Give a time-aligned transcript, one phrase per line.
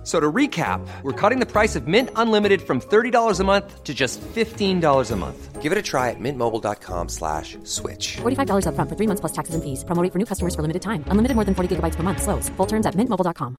[0.00, 3.84] F- So to recap, we're cutting the price of Mint Unlimited from $30 a month
[3.84, 5.60] to just $15 a month.
[5.60, 8.16] Give it a try at mintmobile.com slash switch.
[8.22, 9.84] $45 upfront for three months plus taxes and fees.
[9.84, 11.04] Promo rate for new customers for limited time.
[11.08, 12.22] Unlimited more than 40 gigabytes per month.
[12.22, 12.48] Slows.
[12.56, 13.56] Full terms at mintmobile.com.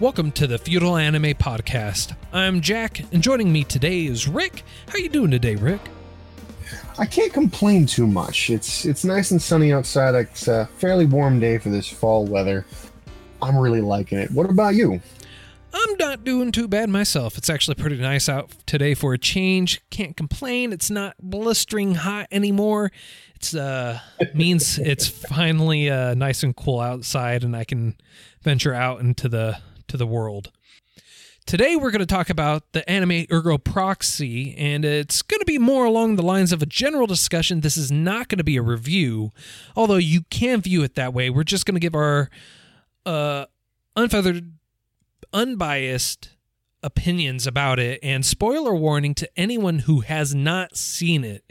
[0.00, 2.16] Welcome to the Feudal Anime Podcast.
[2.32, 4.64] I'm Jack, and joining me today is Rick.
[4.88, 5.80] How you doing today, Rick?
[6.98, 8.50] I can't complain too much.
[8.50, 10.14] It's it's nice and sunny outside.
[10.14, 12.66] It's a fairly warm day for this fall weather.
[13.40, 14.30] I'm really liking it.
[14.30, 15.00] What about you?
[15.74, 17.38] I'm not doing too bad myself.
[17.38, 19.80] It's actually pretty nice out today for a change.
[19.90, 20.72] Can't complain.
[20.72, 22.92] It's not blistering hot anymore.
[23.34, 23.98] It's uh
[24.34, 27.96] means it's finally uh nice and cool outside and I can
[28.42, 30.50] venture out into the to the world.
[31.44, 35.58] Today we're going to talk about the anime Ergo Proxy and it's going to be
[35.58, 37.60] more along the lines of a general discussion.
[37.60, 39.32] This is not going to be a review,
[39.76, 41.30] although you can view it that way.
[41.30, 42.30] We're just going to give our
[43.04, 43.46] uh
[43.96, 44.52] unfeathered
[45.32, 46.30] unbiased
[46.82, 51.44] opinions about it and spoiler warning to anyone who has not seen it.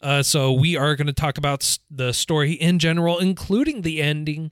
[0.00, 4.50] Uh, so we are going to talk about the story in general, including the ending,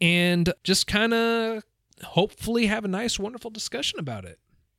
[0.00, 1.62] and just kind of
[2.02, 4.38] hopefully have a nice, wonderful discussion about it.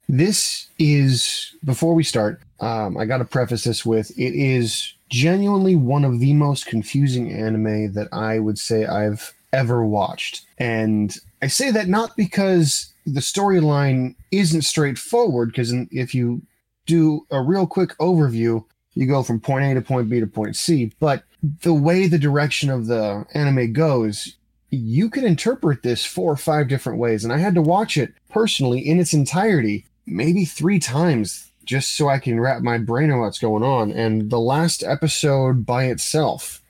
[0.10, 2.42] This is before we start.
[2.60, 7.32] Um, I got to preface this with it is genuinely one of the most confusing
[7.32, 13.20] anime that I would say I've ever watched, and I say that not because the
[13.20, 15.50] storyline isn't straightforward.
[15.50, 16.42] Because if you
[16.86, 20.56] do a real quick overview, you go from point A to point B to point
[20.56, 21.24] C, but
[21.62, 24.36] the way the direction of the anime goes,
[24.72, 27.24] you could interpret this four or five different ways.
[27.24, 32.08] And I had to watch it personally in its entirety, maybe three times, just so
[32.08, 33.92] I can wrap my brain on what's going on.
[33.92, 36.62] And the last episode by itself,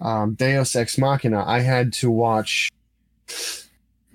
[0.00, 2.70] um, Deus Ex Machina, I had to watch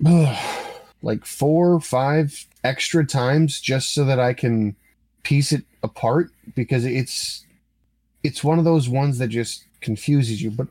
[0.00, 4.76] like four or five extra times just so that I can
[5.22, 7.44] piece it apart because it's
[8.22, 10.68] it's one of those ones that just confuses you but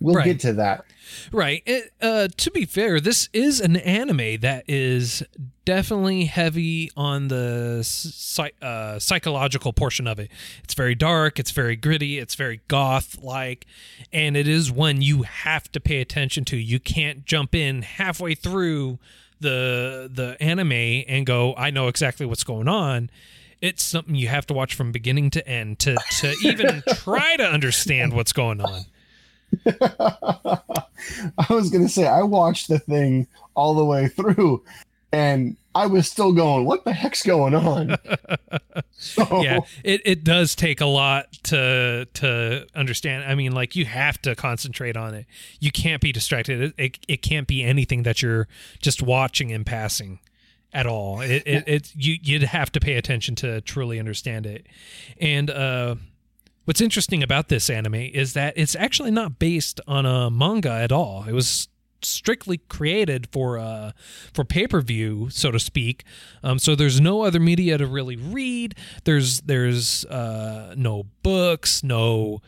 [0.00, 0.24] we'll Right.
[0.24, 0.84] get to that
[1.32, 1.64] Right.
[1.66, 5.24] It, uh, to be fair, this is an anime that is
[5.64, 10.30] definitely heavy on the psy- uh, psychological portion of it.
[10.62, 13.66] It's very dark, it's very gritty, it's very goth like,
[14.12, 16.56] and it is one you have to pay attention to.
[16.56, 19.00] You can't jump in halfway through
[19.40, 20.72] the the anime
[21.08, 23.10] and go, I know exactly what's going on.
[23.60, 27.44] It's something you have to watch from beginning to end to, to even try to
[27.44, 28.84] understand what's going on.
[29.66, 34.62] I was gonna say I watched the thing all the way through,
[35.12, 37.96] and I was still going, "What the heck's going on?"
[38.92, 43.24] so, yeah it, it does take a lot to to understand.
[43.24, 45.26] I mean like you have to concentrate on it.
[45.58, 46.60] You can't be distracted.
[46.60, 48.48] It, it, it can't be anything that you're
[48.80, 50.20] just watching in passing
[50.72, 51.20] at all.
[51.20, 54.66] It, it, it you you'd have to pay attention to truly understand it.
[55.20, 55.96] And uh
[56.70, 60.92] what's interesting about this anime is that it's actually not based on a manga at
[60.92, 61.24] all.
[61.26, 61.66] It was
[62.00, 63.90] strictly created for uh
[64.32, 66.04] for pay-per-view so to speak.
[66.44, 68.76] Um so there's no other media to really read.
[69.02, 72.40] There's there's uh no books no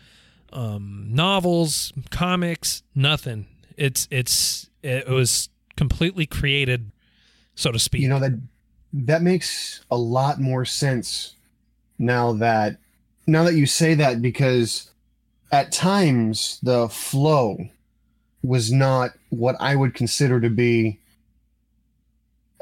[0.52, 3.48] um novels comics nothing.
[3.76, 6.92] It's it's it was completely created
[7.56, 8.02] so to speak.
[8.02, 8.40] You know that
[8.92, 11.34] that makes a lot more sense
[11.98, 12.76] now that
[13.26, 14.90] now that you say that because
[15.50, 17.58] at times the flow
[18.42, 20.98] was not what I would consider to be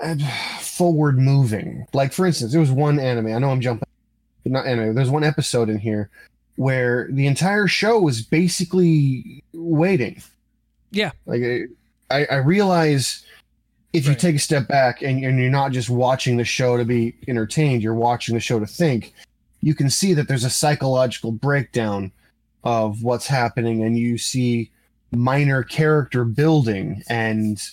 [0.02, 0.16] uh,
[0.60, 1.86] forward moving.
[1.92, 3.28] Like for instance, there was one anime.
[3.28, 3.88] I know I'm jumping,
[4.42, 4.94] but not anime.
[4.94, 6.10] There's one episode in here
[6.56, 10.22] where the entire show was basically waiting.
[10.90, 11.12] Yeah.
[11.26, 11.42] Like
[12.10, 13.24] I, I realize
[13.92, 16.84] if you take a step back and, and you're not just watching the show to
[16.84, 19.14] be entertained, you're watching the show to think.
[19.60, 22.12] You can see that there's a psychological breakdown
[22.64, 24.70] of what's happening, and you see
[25.12, 27.70] minor character building and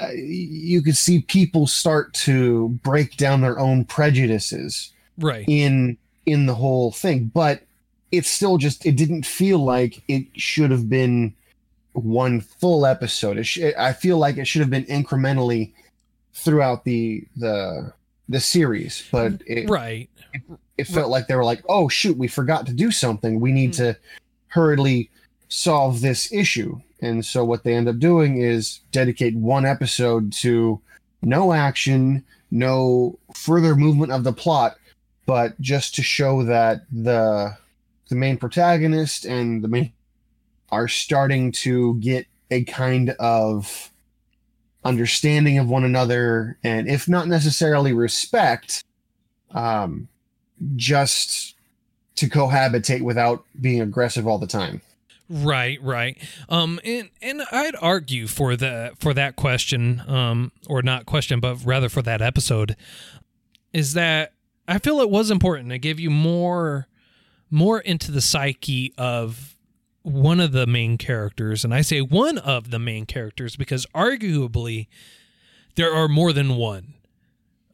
[0.00, 5.44] uh, you can see people start to break down their own prejudices right.
[5.48, 5.96] in
[6.26, 7.62] in the whole thing but
[8.10, 11.34] it's still just it didn't feel like it should have been
[11.94, 13.42] one full episode.
[13.44, 15.72] Sh- i feel like it should have been incrementally
[16.34, 17.92] throughout the the
[18.28, 20.08] the series but mm, it, right.
[20.78, 23.40] it felt like they were like oh shoot we forgot to do something.
[23.40, 23.76] We need mm.
[23.78, 23.96] to
[24.48, 25.10] hurriedly
[25.48, 26.80] solve this issue.
[27.00, 30.80] And so what they end up doing is dedicate one episode to
[31.22, 34.76] no action, no further movement of the plot,
[35.26, 37.56] but just to show that the
[38.08, 39.92] the main protagonist and the main
[40.70, 43.90] are starting to get a kind of
[44.84, 48.84] understanding of one another and if not necessarily respect
[49.52, 50.08] um
[50.76, 51.54] just
[52.16, 54.80] to cohabitate without being aggressive all the time
[55.34, 56.18] Right, right.
[56.50, 61.64] Um, and and I'd argue for the for that question, um, or not question, but
[61.64, 62.76] rather for that episode,
[63.72, 64.34] is that
[64.68, 66.86] I feel it was important to give you more
[67.50, 69.51] more into the psyche of
[70.02, 74.88] one of the main characters, and I say one of the main characters because arguably
[75.76, 76.94] there are more than one.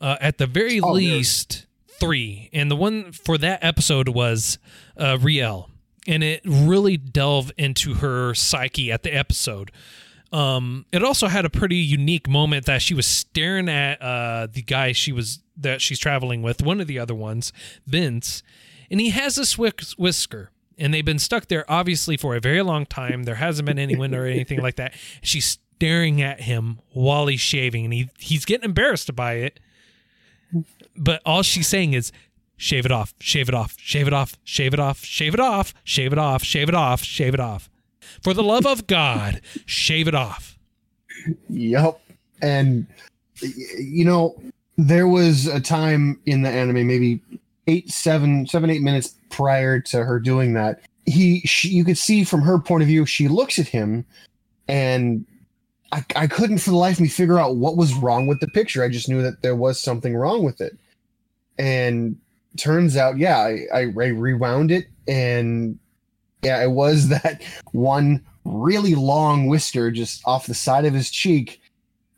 [0.00, 1.66] Uh, at the very Oh, least,
[1.98, 4.58] three, and the one for that episode was
[4.96, 5.70] uh, Riel,
[6.06, 9.72] and it really delved into her psyche at the episode.
[10.31, 14.62] Um, it also had a pretty unique moment that she was staring at uh, the
[14.62, 17.52] guy she was that she's traveling with, one of the other ones,
[17.84, 18.44] Vince,
[18.90, 22.62] and he has this whis- whisker, and they've been stuck there obviously for a very
[22.62, 23.25] long time.
[23.25, 24.94] There hasn't been any wind or anything like that.
[25.22, 29.60] She's staring at him while he's shaving, and he he's getting embarrassed by it.
[30.96, 32.10] But all she's saying is,
[32.56, 35.75] "Shave it off, shave it off, shave it off, shave it off, shave it off,
[35.84, 37.70] shave it off, shave it off, shave it off."
[38.22, 40.58] For the love of God, shave it off.
[41.50, 42.00] Yep,
[42.40, 42.86] and
[43.78, 44.40] you know
[44.76, 47.20] there was a time in the anime, maybe
[47.69, 50.81] eight, seven, seven, eight minutes prior to her doing that.
[51.06, 54.05] He, she, you could see from her point of view, she looks at him,
[54.67, 55.25] and
[55.93, 58.49] I, I couldn't for the life of me figure out what was wrong with the
[58.49, 58.82] picture.
[58.82, 60.76] I just knew that there was something wrong with it,
[61.59, 62.17] and
[62.56, 65.79] turns out, yeah, I, I, I rewound it, and
[66.43, 67.43] yeah, it was that
[67.73, 71.61] one really long whisker just off the side of his cheek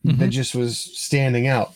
[0.04, 0.30] that Mhm.
[0.30, 1.74] just was standing out.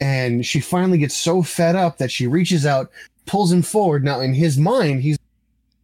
[0.00, 2.90] And she finally gets so fed up that she reaches out,
[3.26, 4.04] pulls him forward.
[4.04, 5.18] Now, in his mind, he's,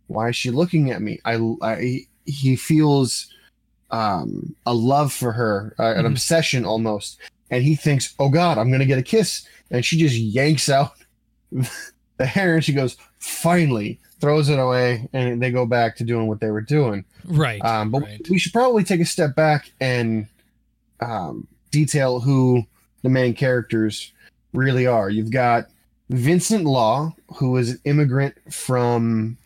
[0.06, 1.20] why is she looking at me?
[1.25, 3.26] I, I he feels
[3.90, 6.12] um, a love for her, uh, an Mhm.
[6.12, 7.19] obsession almost.
[7.50, 9.46] And he thinks, oh God, I'm going to get a kiss.
[9.70, 10.93] And she just yanks out
[12.16, 15.08] the hair and she goes, finally, throws it away.
[15.12, 17.05] And they go back to doing what they were doing.
[17.25, 17.64] Right.
[17.64, 18.20] Um, but right.
[18.31, 20.26] we should probably take a step back and
[21.00, 22.64] um, detail who
[23.05, 24.12] the main characters
[24.53, 25.09] really are.
[25.11, 25.67] You've got
[26.11, 29.37] Vincent Law, who is an immigrant from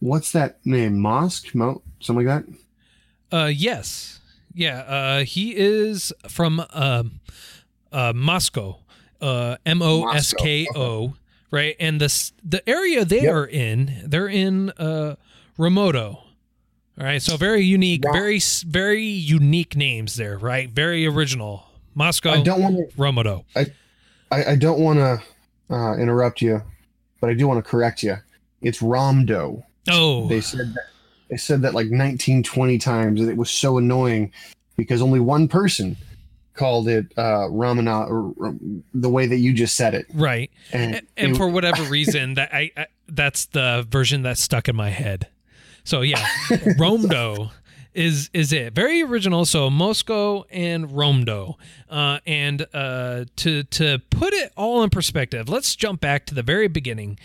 [0.00, 0.98] what's that name?
[1.00, 1.54] Mosque?
[1.54, 2.44] Mo- something like
[3.30, 3.36] that?
[3.36, 4.20] Uh, yes,
[4.54, 4.80] yeah.
[4.80, 7.20] Uh, he is from um,
[7.90, 8.78] uh, Moscow.
[9.20, 11.14] Uh, M O S K O.
[11.52, 13.34] Right, and this the area they Yep.
[13.34, 15.14] are in, they're in uh,
[15.58, 16.14] Remoto.
[16.16, 16.24] All
[16.98, 18.12] right, so very unique, Wow.
[18.12, 20.36] very very unique names there.
[20.38, 21.64] Right, very original.
[21.94, 22.96] Moscow, I don't want to.
[22.96, 23.44] Remoto.
[23.56, 23.66] I,
[24.30, 26.62] I don't want to uh, interrupt you,
[27.20, 28.16] but I do want to correct you.
[28.62, 29.62] It's Romdo.
[29.90, 30.84] Oh, They said that.
[31.28, 34.32] They said that like 19, 20 times, and it was so annoying
[34.76, 35.96] because only one person
[36.54, 38.54] called it uh, Ramana, or, or
[38.92, 40.04] the way that you just said it.
[40.12, 40.50] right.
[40.72, 44.68] And, and, and it- for whatever reason that I, I that's the version that stuck
[44.68, 45.28] in my head
[45.84, 46.24] so yeah
[46.78, 47.50] romdo
[47.94, 48.74] is is it.
[48.74, 49.44] Very original.
[49.44, 51.58] So moscow and romdo
[51.90, 56.42] uh, and uh, to to put it all in perspective let's jump back to the
[56.42, 57.18] very beginning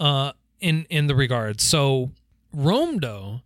[0.00, 1.62] uh, in in the regards.
[1.62, 2.12] So
[2.54, 3.42] romdo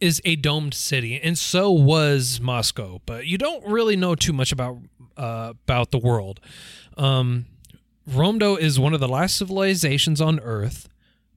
[0.00, 3.00] is a domed city and so was moscow.
[3.06, 4.78] But you don't really know too much about
[5.16, 6.40] uh, about the world.
[6.96, 7.46] Um,
[8.06, 10.88] Romdo is one of the last civilizations on Earth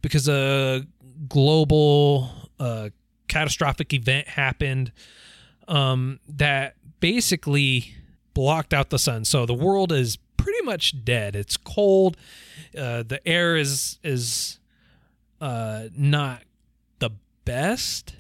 [0.02, 0.86] because a
[1.30, 2.90] global uh,
[3.28, 4.92] catastrophic event happened
[5.68, 7.94] um, that basically
[8.34, 9.26] blocked out the sun.
[9.26, 11.36] So the world is pretty much dead.
[11.36, 12.18] It's cold.
[12.78, 14.60] Uh, the air is is
[15.42, 16.44] uh, not
[17.00, 17.12] the
[17.46, 18.16] best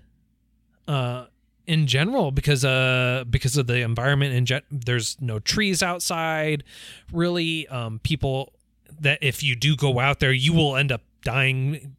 [0.87, 1.25] uh,
[1.67, 6.63] in general because uh because of the environment in gen- there's no trees outside
[7.11, 8.53] really um people
[8.99, 11.96] that if you do go out there you will end up dying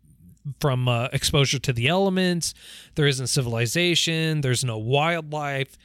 [0.61, 2.55] from uh, exposure to the elements
[2.95, 5.77] there isn't civilization there's no wildlife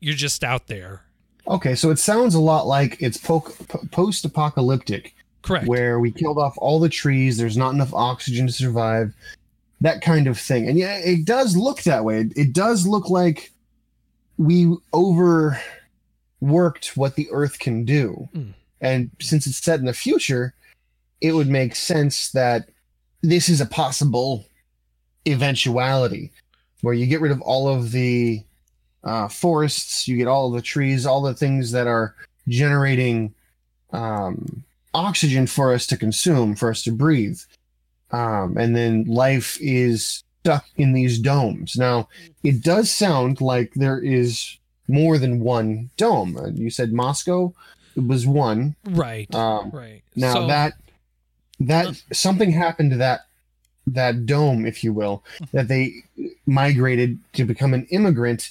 [0.00, 1.04] you're just out there
[1.46, 6.38] okay, so it sounds a lot like it's po- po- post-apocalyptic, correct where we killed
[6.38, 7.36] off all the trees.
[7.36, 9.14] There's not enough oxygen to survive,
[9.80, 10.68] that kind of thing.
[10.68, 12.20] And yeah, it does look that way.
[12.20, 13.52] It, it does look like
[14.36, 15.62] we overworked
[16.96, 18.28] what the Earth can do.
[18.34, 18.54] Mm.
[18.80, 20.54] And since it's set in the future,
[21.20, 22.68] it would make sense that
[23.28, 24.44] this is a possible
[25.26, 26.30] eventuality
[26.82, 28.42] where you get rid of all of the
[29.02, 32.14] uh, forests, you get all the trees, all the things that are
[32.48, 33.34] generating
[33.92, 34.62] um,
[34.92, 37.38] oxygen for us to consume, for us to breathe.
[38.10, 41.76] Um, and then life is stuck in these domes.
[41.76, 42.08] Now,
[42.42, 46.36] it does sound like there is more than one dome.
[46.36, 47.54] Uh, You said Moscow
[47.96, 48.76] was one.
[48.84, 49.32] Right.
[49.34, 50.02] Um, right.
[50.14, 50.74] now So- that
[51.60, 53.26] that something happened to that
[53.86, 55.92] that dome, if you will, that they
[56.46, 58.50] migrated to become an immigrant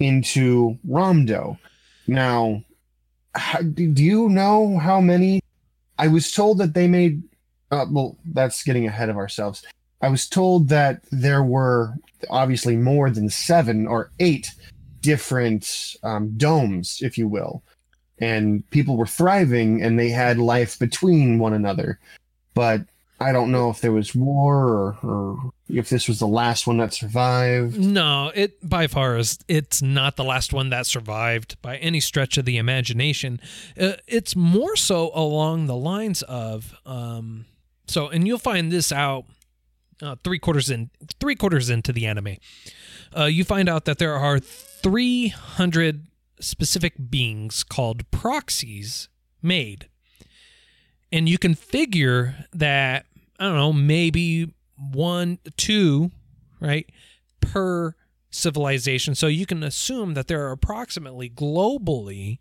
[0.00, 1.56] into Romdo.
[2.08, 2.64] Now,
[3.34, 5.40] how, do you know how many?
[5.98, 7.22] I was told that they made.
[7.70, 9.62] Uh, well, that's getting ahead of ourselves.
[10.02, 11.94] I was told that there were
[12.28, 14.50] obviously more than seven or eight
[15.00, 17.62] different um, domes, if you will,
[18.18, 21.98] and people were thriving and they had life between one another.
[22.54, 22.82] But
[23.20, 26.78] I don't know if there was war or, or if this was the last one
[26.78, 27.78] that survived.
[27.78, 29.38] No, it by far is.
[29.48, 33.40] It's not the last one that survived by any stretch of the imagination.
[33.80, 37.46] Uh, it's more so along the lines of um,
[37.86, 39.26] so, and you'll find this out
[40.00, 40.90] uh, three quarters in
[41.20, 42.36] three quarters into the anime.
[43.16, 46.06] Uh, you find out that there are three hundred
[46.40, 49.08] specific beings called proxies
[49.42, 49.88] made,
[51.12, 53.06] and you can figure that
[53.38, 56.10] I don't know maybe one two
[56.60, 56.88] right
[57.40, 57.94] per
[58.30, 59.14] civilization.
[59.14, 62.38] So you can assume that there are approximately globally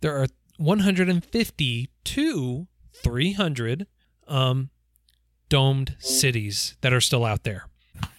[0.00, 0.26] there are
[0.56, 3.86] 150 to 300
[4.28, 4.70] um,
[5.48, 7.66] domed cities that are still out there.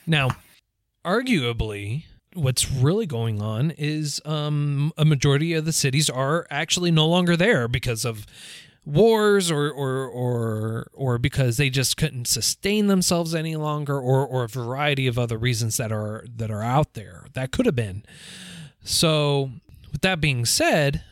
[0.05, 0.29] Now,
[1.05, 7.07] arguably, what's really going on is um, a majority of the cities are actually no
[7.07, 8.25] longer there because of
[8.85, 14.43] wars or or or or because they just couldn't sustain themselves any longer or or
[14.43, 18.03] a variety of other reasons that are that are out there that could have been.
[18.83, 19.51] So
[19.91, 21.03] with that being said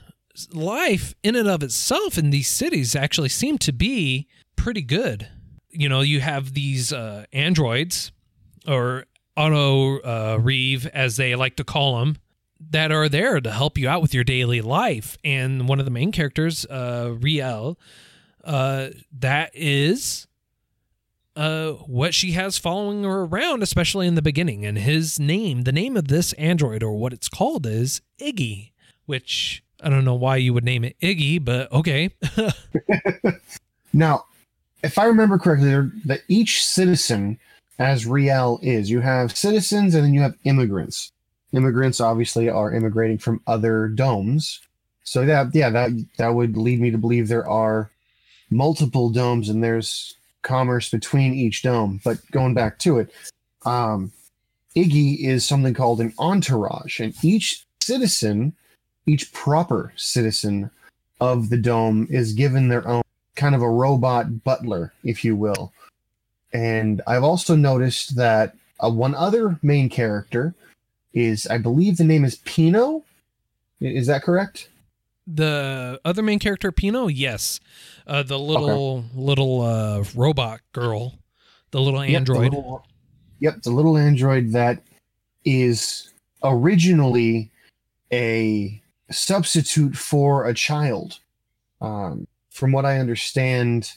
[0.54, 5.28] life in and of itself in these cities actually seem to be pretty good.
[5.70, 8.12] You know you have these uh, androids
[8.68, 9.06] or
[9.38, 12.18] auto uh, reeve as they like to call them
[12.60, 15.18] that are there to help you out with your daily life.
[15.24, 17.80] And one of the main characters, uh, Riel,
[18.44, 18.90] uh,
[19.20, 20.28] that is
[21.36, 24.66] uh, what she has following her around, especially in the beginning.
[24.66, 28.72] And his name, the name of this android or what it's called is Iggy,
[29.06, 32.12] which I don't know why you would name it Iggy, but okay.
[33.94, 34.26] Now,
[34.84, 37.40] if I remember correctly, that each citizen,
[37.80, 41.12] as Riel is, you have citizens and then you have immigrants.
[41.52, 44.60] Immigrants obviously are immigrating from other domes.
[45.04, 47.90] So that yeah, that that would lead me to believe there are
[48.52, 52.02] multiple domes and there's commerce between each dome.
[52.04, 53.12] But going back to it,
[53.66, 54.12] um,
[54.76, 58.54] Iggy is something called an entourage, and each citizen,
[59.08, 60.70] each proper citizen
[61.20, 63.02] of the dome is given their own
[63.36, 65.74] kind of a robot butler, if you will.
[66.54, 70.54] And I've also noticed that uh, one other main character
[71.14, 73.04] is, I believe the name is Pino.
[73.80, 74.70] Is that correct?
[75.32, 77.60] the other main character, Pino, yes.
[78.08, 81.20] Uh, the little little uh, robot girl,
[81.72, 82.54] the little Yep, the android.
[82.54, 82.86] little-
[83.42, 84.82] Yep, the little android that
[85.46, 86.12] is
[86.44, 87.52] originally
[88.12, 91.20] a substitute for a child.
[91.80, 93.94] Um, from what I understand,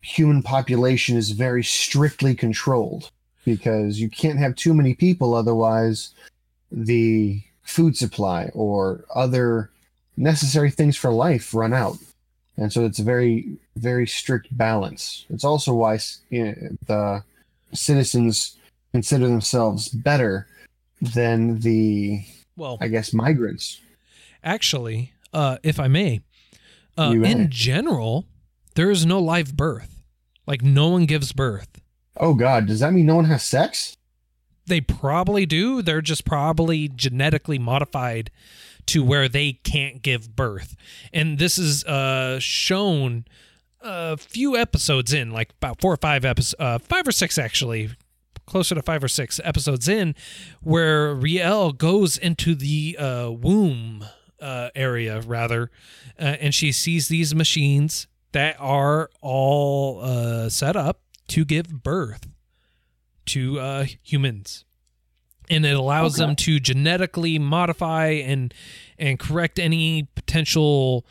[0.00, 3.10] human population is very strictly controlled
[3.44, 6.10] because you can't have too many people, otherwise,
[6.70, 9.70] the food supply or other
[10.16, 11.98] necessary things for life run out.
[12.56, 15.26] And so it's a very, very strict balance.
[15.28, 15.98] It's also why
[16.30, 16.54] you know,
[16.86, 17.24] the
[17.72, 18.56] citizens
[18.92, 20.46] consider themselves better
[21.00, 22.24] than the,
[22.56, 23.80] well, I guess, migrants.
[24.42, 26.20] actually, uh, if I may,
[26.96, 27.30] uh, may.
[27.30, 28.26] in general,
[28.74, 30.02] there is no live birth.
[30.46, 31.80] Like no one gives birth.
[32.16, 33.96] Oh God, does that mean no one has sex?
[34.66, 35.82] They probably do.
[35.82, 38.30] They're just probably genetically modified
[38.86, 40.76] to where they can't give birth.
[41.12, 43.24] And this is uh, shown
[43.80, 47.90] a few episodes in, like about four or five episodes, uh, five or six actually,
[48.46, 50.14] closer to five or six episodes in,
[50.62, 54.04] where Riel goes into the uh, womb
[54.40, 55.70] uh, area rather,
[56.18, 62.26] uh, and she sees these machines that are all uh, set up to give birth
[63.26, 64.64] to uh, humans
[65.50, 66.26] and it allows Okay.
[66.26, 68.52] them to genetically modify and
[68.98, 71.04] and correct any potential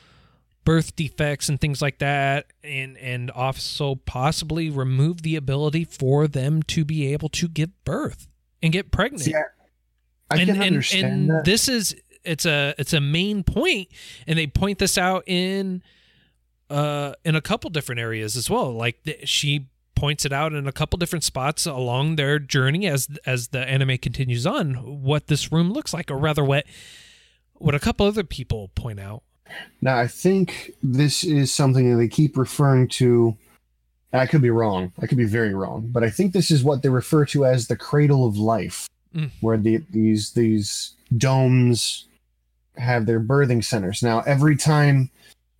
[0.65, 6.63] birth defects and things like that and and also possibly remove the ability for them
[6.63, 8.27] to be able to give birth
[8.61, 11.45] and get pregnant See, I, and can and, understand and that.
[11.45, 13.89] this is it's a it's a main point
[14.25, 15.83] and they point this out in
[16.69, 20.67] uh in a couple different areas as well like th- she points it out in
[20.67, 24.73] a couple different spots along their journey as as the anime continues on
[25.03, 26.65] what this room looks like or rather what
[27.55, 29.23] what a couple other people point out
[29.81, 33.37] Now, I think this is something that they keep referring to.
[34.11, 34.91] I could be wrong.
[35.01, 37.67] I could be very wrong, but I think this is what they refer to as
[37.67, 39.29] the cradle of life, Mm.
[39.41, 42.05] where the, these these domes
[42.77, 44.01] have their birthing centers.
[44.01, 45.11] Now, every time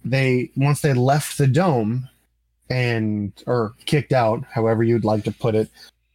[0.04, 2.10] they once they left the dome
[2.70, 5.70] and or kicked out, however you'd like to put it,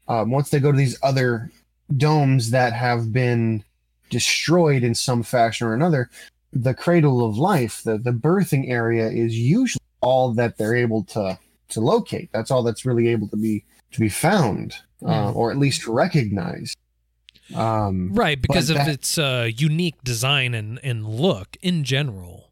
[0.09, 1.51] um, once they go to these other
[1.97, 3.63] domes that have been
[4.11, 6.11] destroyed in some fashion or another,
[6.53, 11.39] the cradle of life, the the birthing area, is usually all that they're able to
[11.71, 12.31] to locate.
[12.33, 14.75] That's all that's really able to be to be found,
[15.05, 16.77] uh, or at least recognized.
[17.55, 22.49] Um, right because of that- its uh unique design and and look in general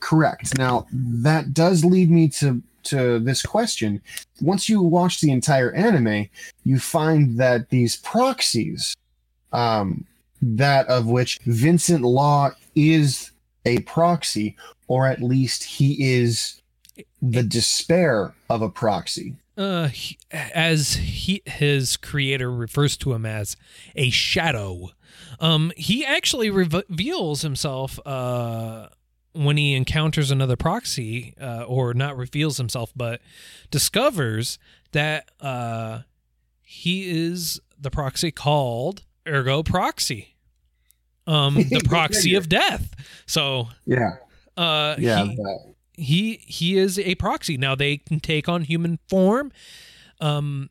[0.00, 0.56] Correct.
[0.58, 4.00] Now that does lead me to to this question.
[4.40, 6.28] Once you watch the entire anime,
[6.64, 8.94] you find that these proxies,
[9.52, 10.04] um,
[10.42, 13.30] that of which Vincent Law is
[13.64, 14.56] a proxy,
[14.88, 16.60] or at least he is
[17.22, 19.34] the despair of a proxy.
[19.56, 23.56] uh he, as he his creator refers to him as
[23.94, 24.90] a shadow
[25.40, 28.88] um he actually reveals himself uh
[29.34, 33.20] when he encounters another proxy uh or not reveals himself but
[33.70, 34.58] discovers
[34.92, 36.00] that uh
[36.62, 40.36] he is the proxy called ergo proxy
[41.26, 42.94] um the proxy of death
[43.26, 44.16] so Yeah.
[44.56, 45.24] uh Yeah.
[45.24, 49.52] he- that- he he is a proxy now they can take on human form
[50.20, 50.68] um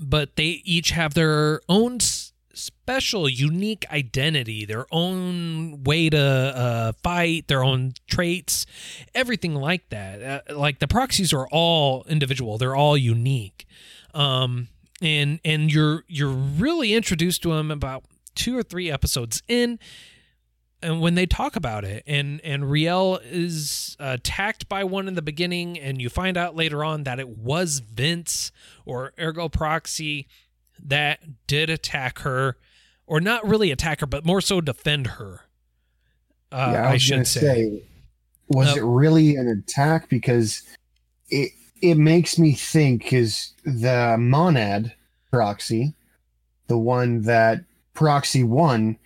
[0.00, 6.92] but they each have their own s- special unique identity their own way to uh,
[7.02, 8.66] fight their own traits
[9.14, 10.44] everything like that.
[10.48, 12.58] Uh, like the proxies are all individual.
[12.58, 13.66] They're all unique.
[14.12, 14.68] Um
[15.02, 19.78] and and you're you're really introduced to them about two or three episodes in
[20.82, 25.22] and when they talk about it and and Riel is attacked by one in the
[25.22, 28.52] beginning and you find out later on that it was Vince
[28.84, 30.26] or Ergo Proxy
[30.82, 32.56] that did attack her
[33.06, 35.40] or not really attack her but more so defend her
[36.52, 37.82] uh, yeah, I, gonna should say,
[38.48, 40.08] was Uh, it really an attack?
[40.08, 40.62] Because
[41.30, 41.50] it
[41.82, 44.94] it makes me think is the monad
[45.32, 45.94] proxy,
[46.68, 48.98] the one that proxy one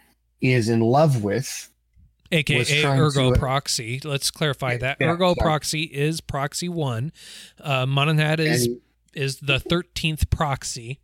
[0.42, 1.70] is in love with.
[2.32, 5.36] aka Ergo to- Proxy let's clarify that Yeah, Ergo sorry.
[5.36, 7.10] Proxy is Proxy 1
[7.62, 8.80] uh Monad is and,
[9.14, 11.00] is the 13th proxy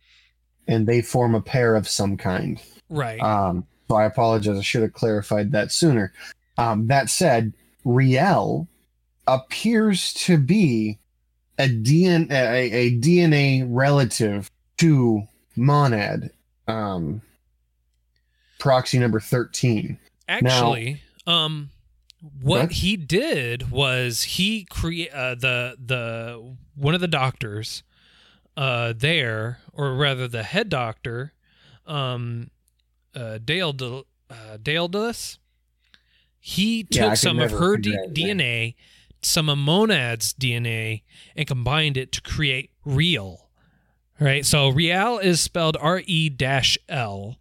[0.67, 2.61] and they form a pair of some kind.
[2.89, 4.57] right Um, so I apologize.
[4.57, 6.11] I should have clarified that sooner.
[6.57, 8.67] Um, that said, Riel
[9.27, 10.97] appears to be
[11.57, 16.31] a DNA, a, a DNA relative to Monad,
[16.67, 17.21] um,
[18.59, 19.97] proxy number 13.
[20.27, 21.69] Actually, um,
[22.41, 22.71] what What?
[22.71, 27.83] he did was he create uh, the the one of the doctors
[28.57, 31.33] uh, there, or rather the head doctor,
[31.85, 32.49] um,
[33.13, 35.37] uh, Dale De, uh, Daedalus,
[36.39, 38.37] He took could some of her D- out his name.
[38.37, 38.75] DNA,
[39.21, 41.03] some of Monad's DNA,
[41.35, 43.49] and combined it to create Real.
[44.19, 44.45] Right.
[44.45, 47.35] So Real is spelled re-l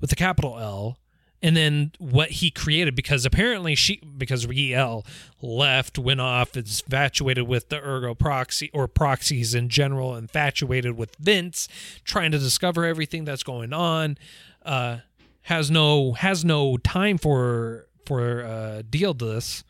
[0.00, 0.98] with a capital L.
[1.46, 5.06] And then what he created, because apparently she, because Riel
[5.40, 11.14] left, went off, is infatuated with the ergo proxy or proxies in general, infatuated with
[11.20, 11.68] Vince,
[12.02, 14.18] trying to discover everything that's going on,
[14.64, 14.98] uh,
[15.42, 19.62] has no has no time for for uh, Daedalus.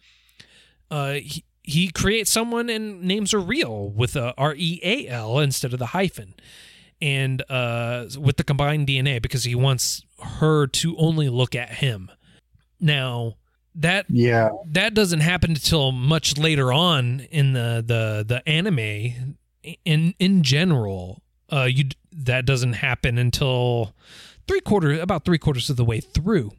[0.91, 5.41] Uh, he, he creates someone and names her Real with a R E A L
[5.41, 6.37] instead of the hyphen
[7.03, 12.11] and uh, with the combined DNA because he wants her to only look at him.
[12.81, 13.35] Now
[13.75, 14.51] that Yeah.
[14.73, 19.37] that doesn't happen until much later on in the the the anime.
[19.85, 23.95] In in general, uh, you that doesn't happen until
[24.49, 26.53] three quarters about three quarters of the way through.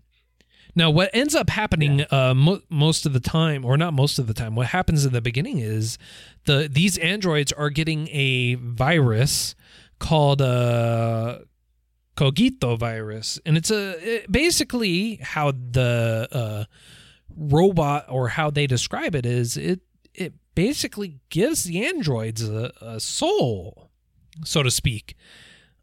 [0.75, 4.27] Now, what ends up happening uh, mo- most of the time, or not most of
[4.27, 5.97] the time, what happens in the beginning is
[6.45, 9.55] the these androids are getting a virus
[9.99, 11.39] called uh,
[12.17, 16.63] Cogito virus, and it's a it- basically how the uh,
[17.35, 19.81] robot or how they describe it is it
[20.13, 23.91] it basically gives the androids a, a soul,
[24.43, 25.15] so to speak,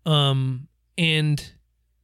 [0.04, 0.66] um,
[0.98, 1.52] and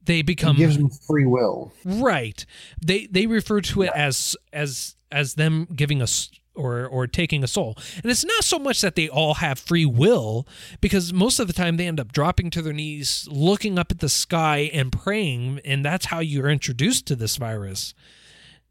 [0.03, 1.73] they It become gives them free will.
[1.85, 2.45] right.
[2.85, 7.47] They they refer to it as as as them giving us or or taking a
[7.47, 7.77] soul.
[8.03, 10.47] And it's not so much that they all have free will
[10.79, 13.99] because most of the time they end up dropping to their knees, looking up at
[13.99, 17.93] the sky and praying and that's how you're introduced to this virus.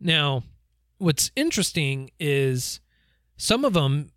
[0.00, 0.44] Now,
[0.98, 2.80] what's interesting is
[3.36, 4.10] some of them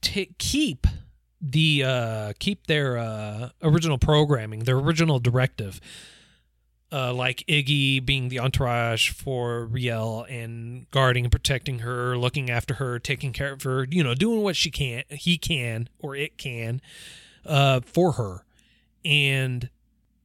[0.00, 0.86] t- keep
[1.40, 5.80] the uh keep their uh original programming, their original directive.
[6.92, 12.74] Uh, like Iggy being the entourage for Riel and guarding and protecting her, looking after
[12.74, 16.36] her, taking care of her, you know, doing what she can, he can or it
[16.36, 16.82] can,
[17.46, 18.44] uh, for her,
[19.06, 19.70] and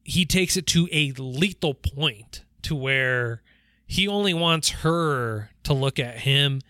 [0.03, 3.41] he takes it to a lethal point to where
[3.85, 6.61] he only wants her to look at him.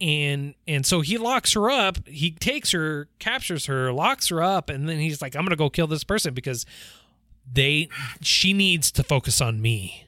[0.00, 2.06] And and so he locks her up.
[2.06, 5.70] He takes her captures her locks her up and then he's like i'm gonna go
[5.70, 6.66] kill this person because
[7.52, 7.88] they
[8.20, 10.06] she needs to focus on me.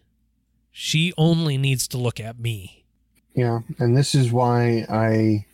[0.73, 2.85] She only needs to look at me.
[3.35, 5.47] Yeah, and this is why I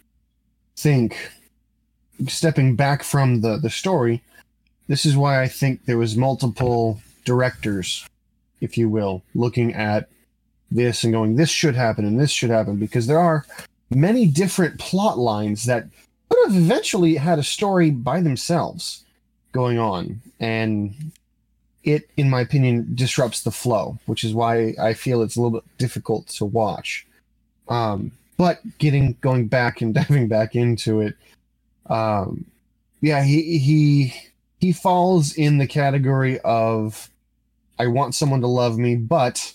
[0.76, 1.16] think
[2.28, 4.22] stepping back from the the story,
[4.88, 8.06] this is why I think there was multiple directors,
[8.60, 10.08] if you will, looking at
[10.70, 13.44] this and going, this should happen and this should happen because there are
[13.90, 15.86] many different plot lines that
[16.28, 19.04] could have eventually had a story by themselves
[19.52, 20.94] going on, and
[21.84, 25.60] it, in my opinion, disrupts the flow, which is why I feel it's a little
[25.60, 27.06] bit difficult to watch.
[27.68, 31.16] Um, but getting going back and diving back into it,
[31.86, 32.44] um,
[33.00, 34.14] yeah, he he
[34.60, 37.10] he falls in the category of
[37.78, 39.54] I want someone to love me, but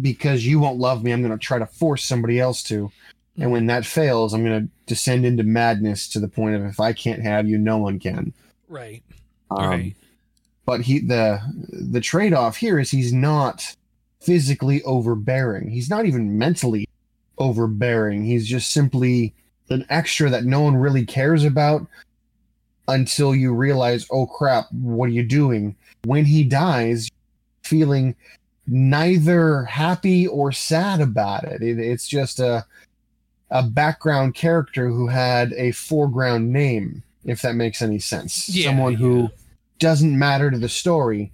[0.00, 2.92] because you won't love me, I'm going to try to force somebody else to.
[3.36, 6.78] And when that fails, I'm going to descend into madness to the point of if
[6.78, 8.32] I can't have you, no one can.
[8.68, 9.02] right
[9.50, 9.96] Um, right
[10.68, 11.40] but he the
[11.72, 13.74] the trade-off here is he's not
[14.20, 15.70] physically overbearing.
[15.70, 16.86] He's not even mentally
[17.38, 18.22] overbearing.
[18.22, 19.32] He's just simply
[19.70, 21.86] an extra that no one really cares about
[22.86, 25.74] until you realize oh crap what are you doing?
[26.04, 27.08] When he dies
[27.62, 28.14] feeling
[28.66, 32.66] neither happy or sad about it, it it's just a
[33.50, 38.50] a background character who had a foreground name if that makes any sense.
[38.50, 39.28] Yeah, someone who yeah.
[39.78, 41.32] Doesn't matter to the story,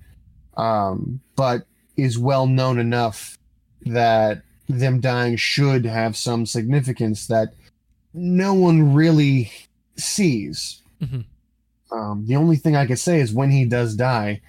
[0.57, 3.39] um, but is well known enough
[3.87, 7.55] that them dying should have some significance that
[8.15, 9.51] no one really
[9.97, 10.81] sees.
[11.03, 11.25] Mhm.
[11.93, 14.41] Um, the only thing I could say is when he does die,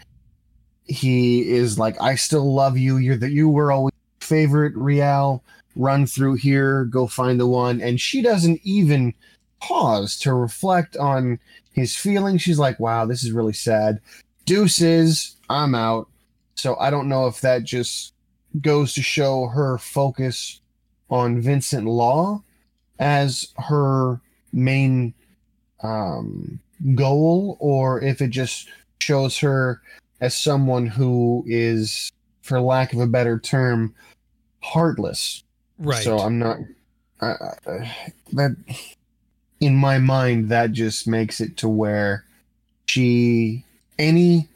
[0.85, 2.97] he is like, "I still love you.
[2.97, 5.43] You're that you were always favorite Rial.
[5.75, 9.13] Run through here, go find the one." And she doesn't even
[9.59, 11.39] pause to reflect on
[11.75, 12.41] his feelings.
[12.41, 13.99] She's like, wow, this is really sad.
[14.45, 16.07] Deuces, I'm out.
[16.55, 18.13] So I don't know if that just
[18.61, 20.61] goes to show her focus
[21.09, 22.41] on Vincent Law
[22.97, 24.21] as her
[24.53, 25.13] main
[25.83, 26.59] um,
[26.95, 29.81] goal, or if it just shows her
[30.21, 32.09] as someone who is,
[32.41, 33.93] for lack of a better term,
[34.61, 35.43] heartless.
[35.77, 36.57] right So I'm not.
[37.21, 37.33] I,
[38.33, 38.55] that
[39.59, 42.25] in my mind, that just makes it to where
[42.87, 43.63] she
[43.97, 44.47] any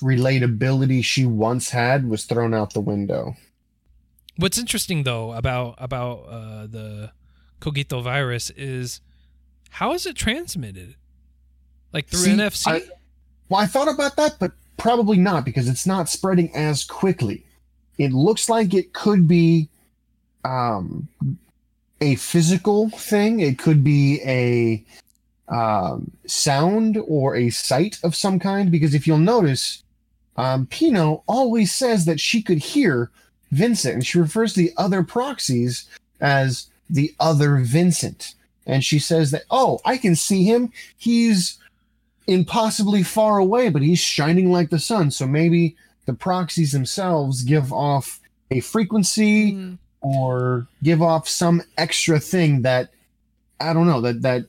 [0.00, 3.36] relatability she once had was thrown out the window.
[4.36, 7.12] What's interesting though about about uh, the
[7.60, 9.00] cogito virus is
[9.70, 10.96] how is it transmitted?
[11.92, 12.66] Like through See, NFC?
[12.66, 12.82] I-
[13.48, 17.44] Well, I thought about that, but probably not because it's not spreading as quickly.
[17.98, 19.68] It looks like it could be
[20.44, 21.06] um,
[22.02, 23.38] a physical thing.
[23.40, 24.84] It could be a
[25.48, 28.70] um, sound or a sight of some kind.
[28.70, 29.84] Because if you'll notice,
[30.36, 33.10] um, Pino always says that she could hear
[33.52, 35.88] Vincent, and she refers to the other proxies
[36.20, 38.34] as the other Vincent.
[38.66, 40.72] And she says that, oh, I can see him.
[40.96, 41.58] He's
[42.26, 45.10] impossibly far away, but he's shining like the sun.
[45.10, 52.20] So maybe the proxies themselves give off a frequency Mm, or give off some extra
[52.20, 52.90] thing that
[53.60, 54.46] I don't know that that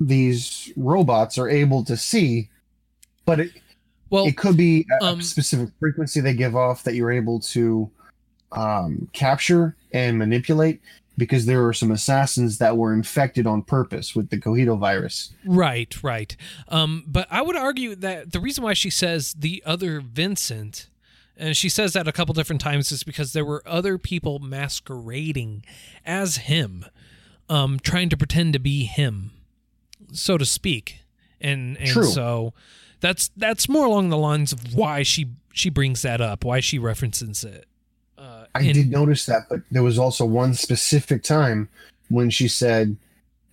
[0.00, 2.48] these robots are able to see.
[3.26, 3.52] But it,
[4.10, 7.90] well, it could be a, um, specific frequency they give off that you're able to
[8.52, 10.80] um, capture and manipulate
[11.16, 15.32] because there were some assassins that were infected on purpose with the Cogito virus.
[15.44, 16.36] Right, right.
[16.68, 20.88] Um, but I would argue that the reason why she says the other Vincent,
[21.36, 25.64] and she says that a couple different times, is because there were other people masquerading
[26.04, 26.84] as him,
[27.48, 29.30] um, trying to pretend to be him,
[30.12, 31.00] so to speak.
[31.40, 32.04] And and True.
[32.04, 32.54] so
[33.00, 36.78] That's that's more along the lines of why she she brings that up, why she
[36.78, 37.66] references it.
[38.16, 41.68] Uh, I in- did notice that, but there was also one specific time
[42.08, 42.96] when she said,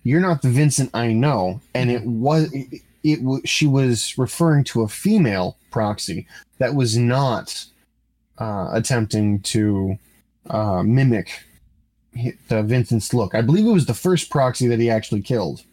[0.04, 4.64] "You're not the Vincent I know," and it was it, it wa- she was referring
[4.64, 6.26] to a female proxy
[6.58, 7.66] that was not
[8.38, 9.98] uh, attempting to
[10.48, 11.44] uh, mimic
[12.48, 13.34] the Vincent's look.
[13.34, 15.64] I believe it was the first proxy that he actually killed.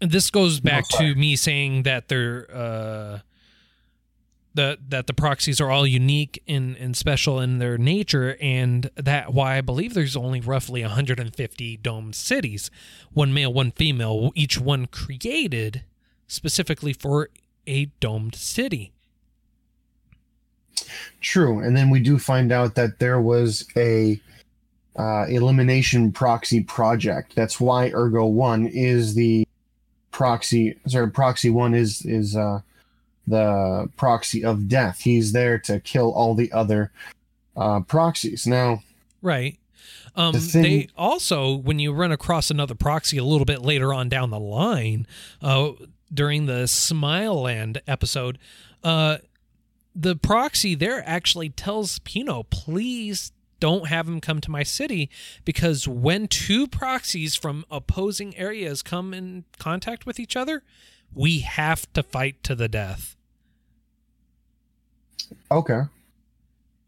[0.00, 3.18] And this goes back to me saying that they're uh
[4.56, 9.32] that that the proxies are all unique and, and special in their nature and that
[9.32, 12.70] why I believe there's only roughly 150 domed cities,
[13.12, 15.84] one male, one female, each one created
[16.26, 17.30] specifically for
[17.66, 18.92] a domed city.
[21.20, 24.20] True, and then we do find out that there was a
[24.96, 27.34] uh, elimination proxy project.
[27.34, 29.46] That's why Ergo One is the
[30.10, 30.78] proxy.
[30.86, 32.60] Sorry, Proxy One is is uh,
[33.26, 35.00] the proxy of death.
[35.00, 36.90] He's there to kill all the other
[37.56, 38.46] uh, proxies.
[38.46, 38.82] Now,
[39.22, 39.58] Right.
[40.14, 43.92] Um, The thing- they also, when you run across another proxy a little bit later
[43.92, 45.06] on down the line,
[45.42, 45.72] uh,
[46.12, 48.38] during the Smile Land episode,
[48.84, 49.18] uh,
[49.98, 55.08] the proxy there actually tells Pino, please don't have him come to my city
[55.46, 60.62] because when two proxies from opposing areas come in contact with each other,
[61.14, 63.16] we have to fight to the death.
[65.50, 65.82] okay,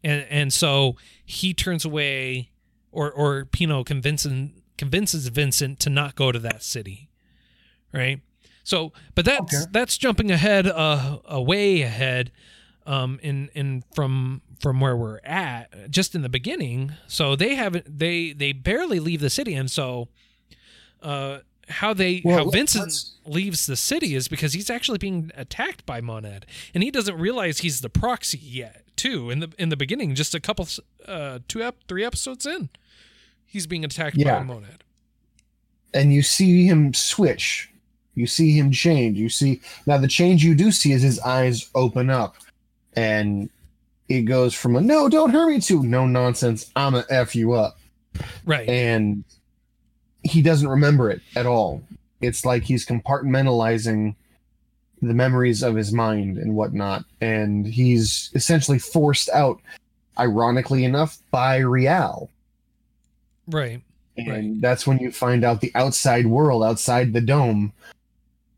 [0.03, 0.95] and and so
[1.25, 2.51] he turns away
[2.91, 7.09] or or Pino convinces convinces Vincent to not go to that city
[7.91, 8.21] right
[8.63, 9.65] so but that's Okay.
[9.71, 12.31] that's jumping ahead uh, uh way ahead
[12.89, 17.85] um in in from from where we're at just in the beginning so they haven't
[17.99, 20.07] they they barely leave the city and so
[21.01, 22.91] uh how they Well, how Vincent
[23.27, 27.59] leaves the city is because he's actually being attacked by Monad, and he doesn't realize
[27.59, 28.85] he's the proxy yet.
[28.95, 30.67] Too in the in the beginning, just a couple,
[31.07, 32.69] uh, two ep- three episodes in,
[33.45, 34.39] he's being attacked Yeah.
[34.39, 34.83] by Monad.
[35.93, 37.69] and you see him switch.
[38.15, 39.19] You see him change.
[39.19, 42.35] You see now the change you do see is his eyes open up,
[42.95, 43.49] and
[44.07, 46.71] it goes from a no, don't hurt me to no nonsense.
[46.75, 47.77] I'm gonna f you up.
[48.45, 48.67] Right.
[48.67, 49.23] and
[50.23, 51.81] he doesn't remember it at all.
[52.21, 54.15] It's like he's compartmentalizing
[55.01, 59.61] the memories of his mind and whatnot, and he's essentially forced out,
[60.17, 62.29] ironically enough, by Real.
[63.47, 63.81] right.
[64.17, 64.59] And Right.
[64.61, 67.71] that's when you find out the outside world, outside the dome.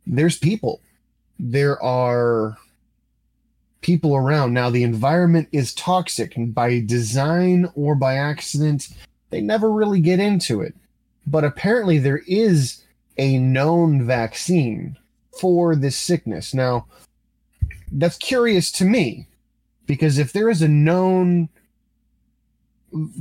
[0.08, 0.82] There's people.
[1.40, 2.58] There are
[3.82, 4.54] people around.
[4.54, 8.90] Now, the environment is toxic, and by design or by accident,
[9.30, 10.76] they never really get into it.
[11.28, 12.84] But apparently, there is
[13.18, 14.98] a known vaccine
[15.40, 16.54] for this sickness.
[16.54, 16.88] Now,
[17.92, 19.28] that's curious to me
[19.86, 21.50] because if there is a known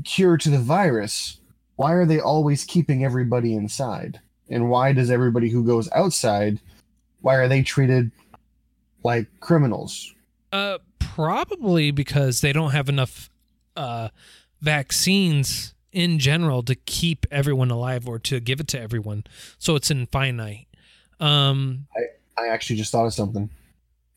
[0.04, 1.38] cure to the virus,
[1.76, 4.20] why are they always keeping everybody inside?
[4.48, 6.60] And why does everybody who goes outside,
[7.20, 8.10] why are they treated
[9.04, 10.14] like criminals?
[10.52, 13.30] Uh, probably because they don't have enough
[13.76, 14.08] uh
[14.60, 19.24] vaccines in general to keep everyone alive or to give it to everyone,
[19.58, 20.66] so it's infinite.
[21.18, 21.86] Um,
[22.40, 23.50] I actually just thought of something.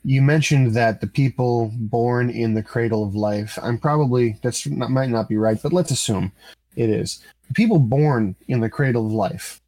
[0.06, 4.92] You mentioned that the people born in the cradle of life, I'm probably, that's not,
[4.92, 6.32] might not be right, but let's assume
[6.76, 7.24] it is.
[7.48, 9.62] The people born in the cradle of life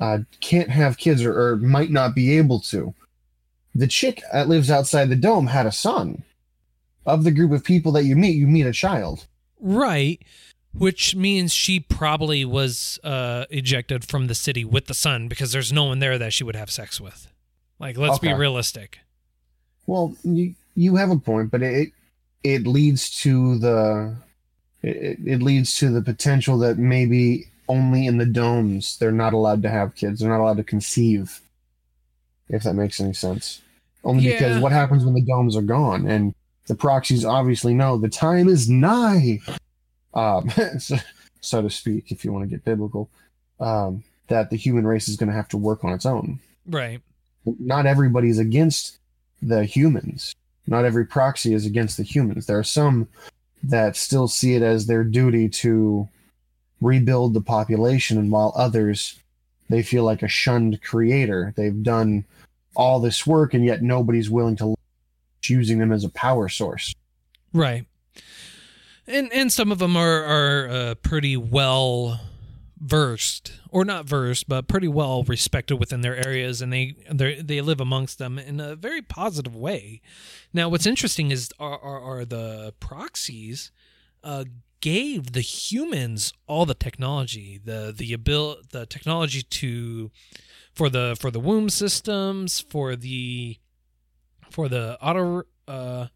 [0.00, 2.94] uh, can't have kids or, or might not be able to.
[3.76, 6.22] The chick that lives outside the dome had a son.
[7.04, 9.26] Of the group of people that you meet, you meet a child.
[9.60, 10.20] Right.
[10.72, 15.72] Which means she probably was uh, ejected from the city with the son because there's
[15.72, 17.30] no one there that she would have sex with.
[17.78, 19.00] Like, let's be realistic.
[19.86, 21.92] Well, you you have a point, but it
[22.42, 24.16] it leads to the
[24.82, 29.62] it, it leads to the potential that maybe only in the domes they're not allowed
[29.62, 30.20] to have kids.
[30.20, 31.40] They're not allowed to conceive.
[32.48, 33.60] If that makes any sense.
[34.06, 36.32] Only because what happens when the domes are gone and
[36.68, 39.40] the proxies obviously know the time is nigh,
[40.14, 40.96] um, so,
[41.40, 43.10] so to speak, if you want to get biblical,
[43.58, 46.38] um, that the human race is going to have to work on its own
[46.68, 47.00] Right.
[47.44, 48.98] not everybody's against
[49.42, 50.34] the humans.
[50.66, 52.46] Not every proxy is against the humans.
[52.46, 53.08] There are some
[53.62, 56.08] that still see it as their duty to
[56.80, 59.18] rebuild the population, and while others
[59.68, 61.52] they feel like a shunned creator.
[61.56, 62.24] They've done
[62.76, 64.76] all this work, and yet nobody's willing to
[65.48, 66.94] using them as a power source.
[67.52, 67.86] Right.
[69.06, 72.20] And and some of them are are uh, pretty well
[72.78, 77.80] versed or not versed but pretty well respected within their areas and they they live
[77.80, 80.02] amongst them in a very positive way
[80.52, 83.72] now what's interesting is are are, are the proxies
[84.22, 84.44] uh
[84.82, 90.10] gave the humans all the technology the the abil the technology to
[90.76, 93.56] for the for the womb systems for the
[94.50, 96.06] for the auto uh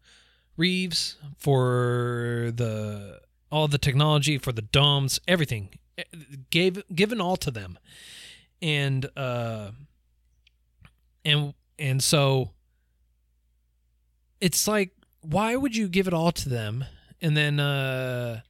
[0.55, 3.19] reeves for the
[3.51, 5.69] all the technology for the domes everything.
[5.97, 6.03] Eh,
[6.51, 7.77] gave given all to them.
[8.61, 9.71] And uh
[11.25, 12.51] and and so
[14.39, 16.85] it's like why would you give it all to them
[17.21, 18.41] and then uh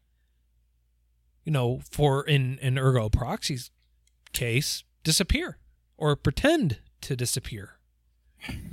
[1.45, 3.71] you know for in in ergo proxy's
[4.33, 5.57] case disappear
[6.01, 7.77] or pretend to disappear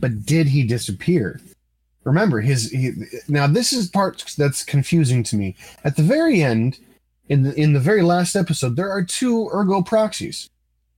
[0.01, 1.41] But did he disappear?
[2.05, 2.93] Remember his he,
[3.29, 5.55] now this is part that's confusing to me.
[5.85, 6.79] At the very end,
[7.29, 10.49] in the in the very last episode, there are two ergo proxies.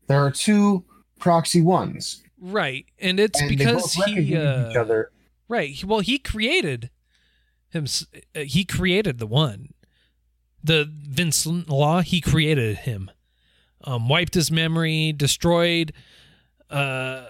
[0.06, 0.84] There are two
[1.18, 2.22] proxy ones.
[2.40, 5.10] right and it's and because he uh, each other.
[5.48, 5.82] Right.
[5.84, 6.90] Well, he created
[7.70, 7.86] him.
[8.36, 9.74] uh, He created the one,
[10.62, 12.02] the Vincent Law.
[12.02, 13.10] He created him.
[13.82, 15.92] Um, wiped his memory, destroyed
[16.70, 17.24] uh,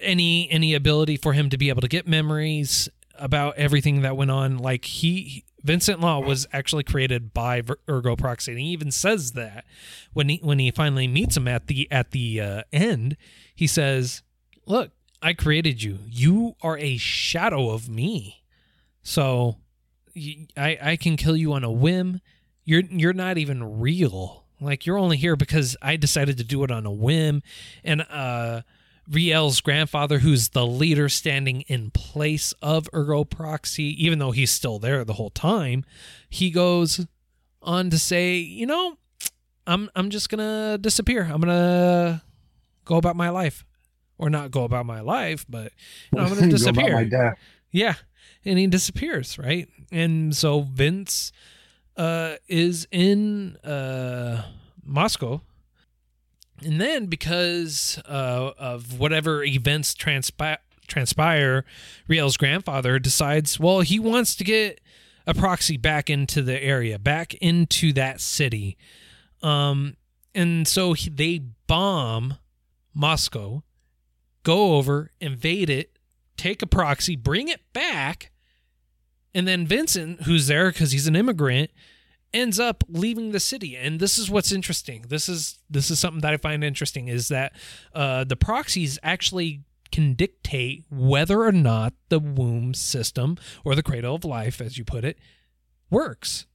[0.00, 4.30] any any ability for him to be able to get memories about everything that went
[4.30, 4.58] on.
[4.58, 9.64] Like he, Vincent Law was actually created by Ergo Proxy, and he even says that
[10.12, 13.16] when he when he finally meets him at the at the uh, end,
[13.54, 14.22] he says,
[14.66, 14.90] "Look,
[15.22, 15.98] I created you.
[16.08, 18.42] You are a shadow of me.
[19.02, 19.58] So
[20.56, 22.20] I I can kill you on a whim.
[22.64, 24.41] You're you're not even real.
[24.62, 27.42] Like you're only here because I decided to do it on a whim.
[27.84, 28.62] And uh
[29.10, 34.78] Re-l's grandfather, who's the leader standing in place of Ergo Proxy, even though he's still
[34.78, 35.84] there the whole time,
[36.30, 37.04] he goes
[37.60, 38.96] on to say, you know,
[39.66, 41.24] I'm I'm just gonna disappear.
[41.24, 42.22] I'm gonna
[42.84, 43.64] go about my life
[44.18, 45.72] or not go about my life, but
[46.12, 47.04] you know, I'm going to Go about disappear.
[47.04, 47.38] death.
[47.72, 47.94] Yeah,
[48.44, 49.68] and he disappears, right?
[49.90, 51.32] And so Vince
[51.96, 54.44] uh, is in uh,
[54.84, 55.40] Moscow,
[56.64, 61.64] and then because uh, of whatever events transpi- transpire,
[62.08, 64.80] Re-l's grandfather decides, well, he wants to get
[65.26, 68.76] a proxy back into the area, back into that city,
[69.42, 69.96] um,
[70.34, 72.38] and so he, they bomb
[72.94, 73.62] Moscow,
[74.42, 75.98] go over, invade it,
[76.36, 78.31] take a proxy, bring it back,
[79.34, 81.70] and then Vincent, who's there because he's an immigrant,
[82.34, 83.76] ends up leaving the city.
[83.76, 85.06] And this is what's interesting.
[85.08, 87.52] This is this is something that I find interesting is that
[87.94, 94.14] uh, the proxies actually can dictate whether or not the womb system or the cradle
[94.14, 95.18] of life, as you put it,
[95.90, 96.46] works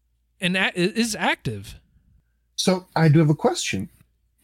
[0.41, 1.79] and is active.
[2.55, 3.89] So I do have a question.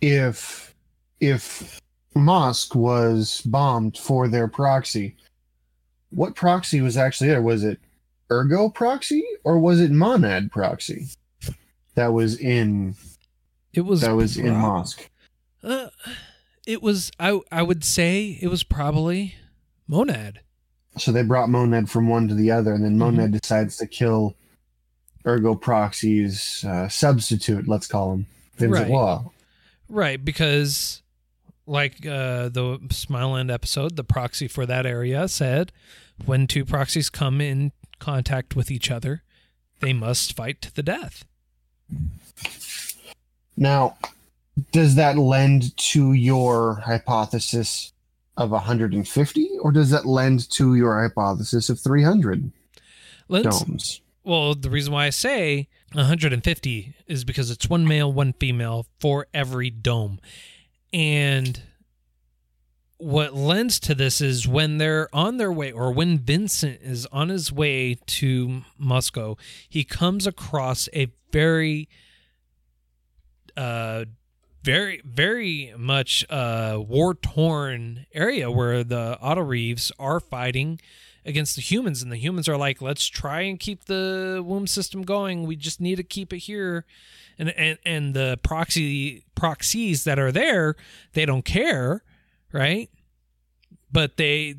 [0.02, 0.76] If
[1.20, 1.80] if
[2.16, 5.16] Mosk was bombed for their proxy,
[6.12, 7.42] what proxy was actually there?
[7.42, 7.80] Was it
[8.32, 11.08] Ergo proxy or was it Monad proxy?
[11.96, 12.96] That was in
[13.74, 15.08] It was that was in Mosk.
[15.64, 15.90] Uh,
[16.66, 19.36] it was I I would say it was probably
[19.88, 20.40] Monad.
[20.98, 24.36] So they brought Monad from one to the other, and then Monad decides to kill
[25.26, 27.68] Ergo proxy's uh, substitute.
[27.68, 28.92] Let's call him Vincent Right.
[28.92, 29.32] Law.
[29.90, 31.02] Right, because
[31.66, 35.72] like uh, the Smileland episode, the proxy for that area said
[36.26, 39.24] when two proxies come in contact with each other,
[39.80, 41.26] they must fight to the death.
[43.56, 43.98] Now,
[44.72, 47.94] does that lend to your hypothesis
[48.38, 52.52] of 150, or does that lend to your hypothesis of 300
[53.28, 54.02] Let's, domes?
[54.24, 59.28] well, the reason why I say 150 is because it's one male, one female for
[59.34, 60.20] every dome.
[60.92, 61.62] And
[63.04, 67.30] what lends to this is when they're on their way, or when Vincent is on
[67.30, 69.36] his way to Moscow,
[69.68, 71.90] he comes across a very,
[73.58, 74.06] uh,
[74.64, 80.80] very, very much uh, war torn area where the AutoReivs are fighting
[81.26, 85.04] against the humans, and the humans are like, "Let's try and keep the womb system
[85.04, 85.44] going.
[85.44, 86.86] We just need to keep it here."
[87.38, 90.76] And and and the proxy proxies that are there,
[91.14, 92.04] they don't care,
[92.54, 92.90] right?
[93.92, 94.56] But they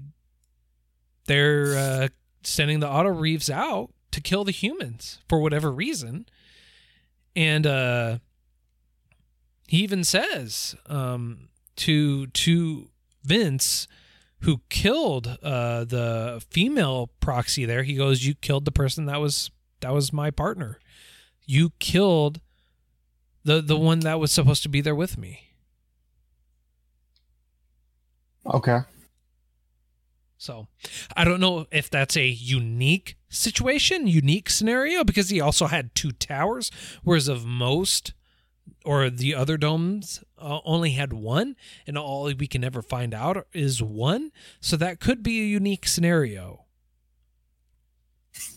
[1.26, 2.09] they're uh,
[2.42, 6.26] sending the AutoReivs out to kill the humans for whatever reason,
[7.34, 8.18] and uh,
[9.66, 12.90] he even says um, to to
[13.24, 13.88] Vince
[14.40, 17.82] who killed uh, the female proxy there.
[17.84, 20.78] He goes, "You killed the person that was that was my partner.
[21.47, 22.40] You killed
[23.45, 25.53] The the one that was supposed to be there with me.
[28.47, 28.80] Okay.
[30.36, 30.68] So
[31.16, 36.12] I don't know if that's a unique situation, unique scenario, because he also had two
[36.12, 36.70] towers,
[37.03, 38.12] whereas of most
[38.84, 43.47] or the other domes uh, only had one, and all we can ever find out
[43.53, 44.30] is one.
[44.61, 46.64] So that could be a unique scenario.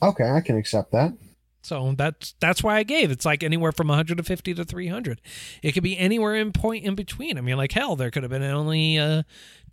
[0.02, 1.14] Okay, I can accept that.
[1.62, 3.12] So that's that's why I gave.
[3.12, 5.22] It's like anywhere from 150 to 300.
[5.62, 7.38] It could be anywhere in point in between.
[7.38, 9.24] I mean, like hell, there could have been only uh,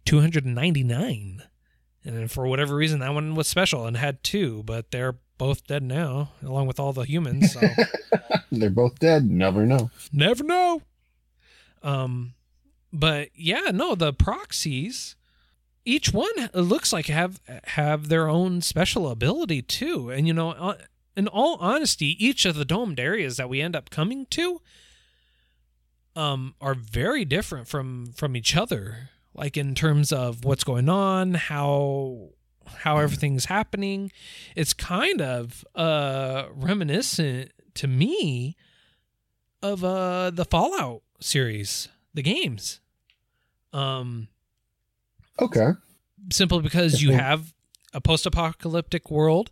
[0.05, 1.42] 299.
[2.05, 5.82] And for whatever reason, that one was special and had two, but they're both dead
[5.82, 7.52] now, along with all the humans.
[7.55, 7.61] So
[8.52, 9.30] They're both dead.
[9.30, 9.90] Never know.
[10.12, 10.82] never know.
[11.82, 12.34] Um,
[12.92, 15.16] but yeah, no, the proxies,
[15.84, 20.11] each one looks like have have their own special ability too.
[20.11, 20.76] And you know, uh,
[21.16, 24.61] in all honesty, each of the domed areas that we end up coming to,
[26.16, 29.11] um, are very different from from each other.
[29.35, 32.30] Like in terms of what's going on, how
[32.76, 34.11] how everything's happening.
[34.57, 38.57] It's kind of uh reminiscent to me
[39.62, 42.80] of uh the Fallout series, the games.
[43.72, 44.28] Um
[45.41, 45.72] Okay.
[46.30, 47.53] simply because you have
[47.93, 49.51] a post-apocalyptic world.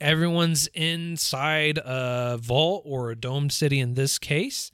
[0.00, 4.70] Everyone's inside a vault or a domed city in this case.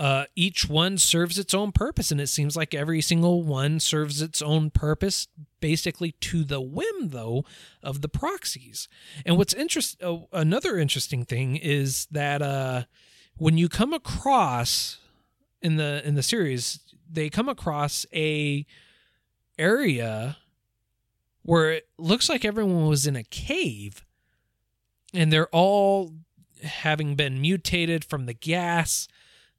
[0.00, 4.22] Uh, each one serves its own purpose, and it seems like every single one serves
[4.22, 5.28] its own purpose,
[5.60, 7.44] basically to the whim, though,
[7.82, 8.88] of the proxies.
[9.26, 12.84] And what's interest, uh, another interesting thing is that uh,
[13.36, 14.96] when you come across
[15.60, 18.64] in the in the series, they come across a
[19.58, 20.38] area
[21.42, 24.06] where it looks like everyone was in a cave
[25.12, 26.14] and they're all
[26.62, 29.06] having been mutated from the gas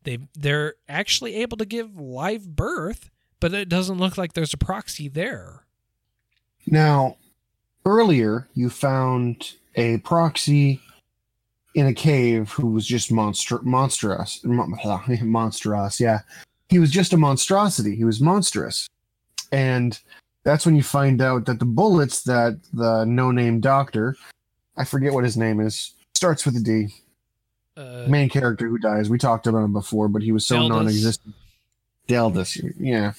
[0.04, 3.10] they they're actually able to give live birth
[3.42, 5.66] but it doesn't look like there's a proxy there.
[6.66, 7.18] Now,
[7.86, 10.80] earlier you found a proxy
[11.74, 16.20] in a cave who was just monster monstrous monstrous yeah.
[16.70, 17.96] He was just a monstrosity.
[17.96, 18.88] He was monstrous.
[19.52, 20.00] And
[20.44, 24.16] that's when you find out that the bullets that the no-name doctor
[24.78, 26.88] i forget what his name is starts with a d
[27.78, 29.10] uh, main character who dies.
[29.10, 31.36] We talked about him before but he was so non-existent.
[32.08, 33.14] Daedalus, yeah.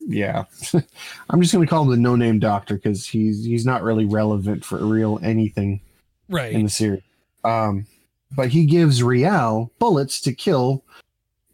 [0.00, 0.44] Yeah.
[1.30, 4.64] I'm just going to call him the no-name doctor because he's he's not really relevant
[4.64, 5.80] for real anything
[6.28, 6.52] right.
[6.52, 7.02] in the series.
[7.44, 7.86] Um,
[8.34, 10.82] but he gives Re-l bullets to kill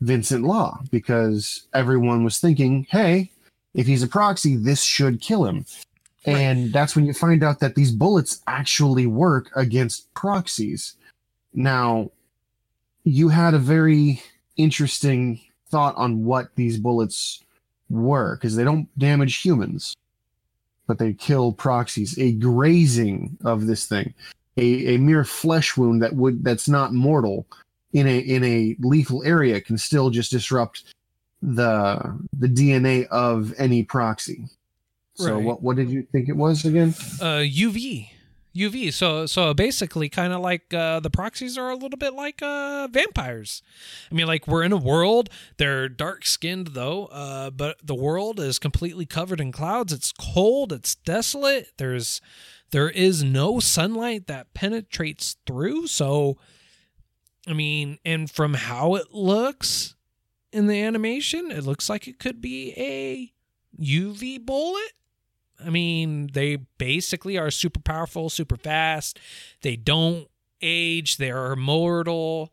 [0.01, 3.31] Vincent Law because everyone was thinking, hey,
[3.75, 5.67] if he's a proxy, this should kill him.
[6.25, 10.95] And that's when you find out that these bullets actually work against proxies.
[11.55, 12.11] Now,
[13.09, 14.23] you had a very
[14.57, 15.41] interesting
[15.71, 17.43] thought on what these bullets
[17.91, 19.95] were because they don't damage humans,
[20.87, 22.19] but they kill proxies.
[22.19, 24.15] A grazing of this thing
[24.59, 27.47] a, a mere flesh wound that would that's not mortal
[27.93, 30.85] in a in a lethal area can still just disrupt
[31.41, 34.45] the the DNA of any proxy.
[35.15, 35.45] So Right.
[35.45, 36.95] what what did you think it was again?
[37.21, 38.09] uh uv
[38.57, 42.41] uv so so basically kind of like uh the proxies are a little bit like
[42.43, 43.63] uh vampires.
[44.11, 45.29] I mean like we're in a world
[45.59, 49.93] they're dark skinned though uh but the world is completely covered in clouds.
[49.93, 52.21] It's cold it's desolate there's
[52.71, 55.87] there is no sunlight that penetrates through.
[55.87, 56.37] So
[57.47, 59.95] i mean and from how it looks
[60.53, 63.33] in the animation it looks like it could be a
[63.81, 64.93] uv bullet
[65.65, 69.19] I mean, they basically are super powerful, super fast.
[69.63, 70.29] They don't
[70.63, 71.17] age.
[71.17, 72.53] They are immortal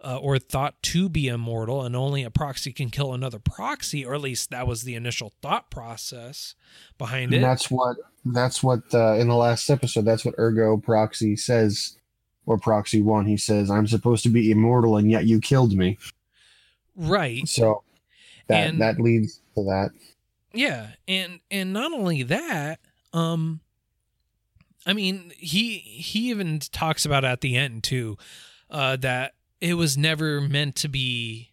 [0.00, 4.14] uh, or thought to be immortal, and only a proxy can kill another proxy, or
[4.14, 6.54] at least that was the initial thought process
[6.98, 7.36] behind it.
[7.36, 7.96] And that's what
[8.26, 11.96] that's what uh, in the last episode that's what Ergo Proxy says
[12.46, 15.98] or Proxy 1 he says I'm supposed to be immortal and yet you killed me.
[16.96, 17.46] right.
[17.48, 17.82] So
[18.48, 19.90] that And- that leads to that.
[20.54, 22.80] Yeah, and and not only that,
[23.12, 23.60] um
[24.86, 28.16] I mean, he he even talks about at the end too
[28.70, 31.52] uh that it was never meant to be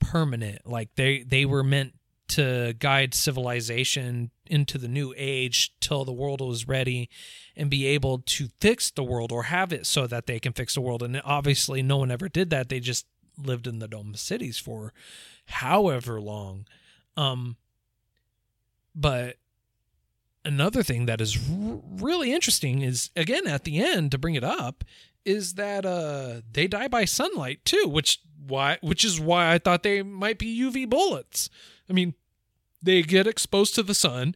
[0.00, 0.66] permanent.
[0.66, 1.94] Like they they were meant
[2.28, 7.08] to guide civilization into the new age till the world was ready
[7.56, 10.74] and be able to fix the world or have it so that they can fix
[10.74, 11.02] the world.
[11.02, 12.68] And obviously no one ever did that.
[12.68, 13.06] They just
[13.38, 14.92] lived in the dome cities for
[15.46, 16.66] however long.
[17.16, 17.56] Um
[18.94, 19.36] but
[20.44, 24.44] another thing that is r- really interesting is again at the end to bring it
[24.44, 24.84] up
[25.24, 29.82] is that uh they die by sunlight too, which why which is why I thought
[29.82, 31.50] they might be UV bullets.
[31.88, 32.14] I mean,
[32.82, 34.34] they get exposed to the sun.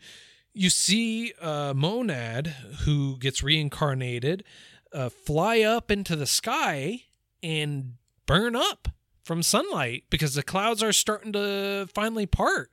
[0.52, 2.48] You see uh Monad
[2.84, 4.44] who gets reincarnated
[4.92, 7.04] uh fly up into the sky
[7.42, 7.94] and
[8.26, 8.88] burn up
[9.24, 12.70] from sunlight because the clouds are starting to finally part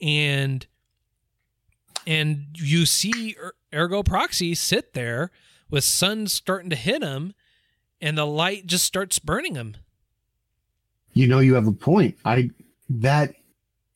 [0.00, 0.66] and
[2.06, 5.30] and you see Er- ergo proxy sit there
[5.70, 7.34] with sun starting to hit him
[8.00, 9.76] and the light just starts burning him
[11.14, 12.16] You know, you have a point.
[12.24, 12.50] I
[12.90, 13.34] that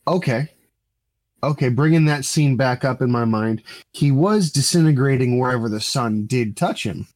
[0.07, 0.49] okay,
[1.43, 1.69] okay.
[1.69, 6.57] Bringing that scene back up in my mind, he was disintegrating wherever the sun did
[6.57, 7.07] touch him.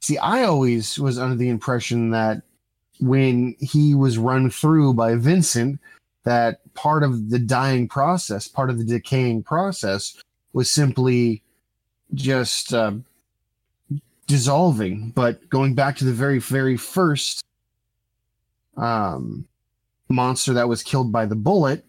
[0.00, 2.42] See, I always was under the impression that
[3.00, 5.80] when he was run through by Vincent,
[6.24, 10.16] that part of the dying process, part of the decaying process,
[10.52, 11.42] was simply
[12.14, 12.92] just uh,
[14.26, 15.10] dissolving.
[15.10, 17.44] But going back to the very, very first
[18.76, 19.46] um,
[20.08, 21.84] monster that was killed by the bullet,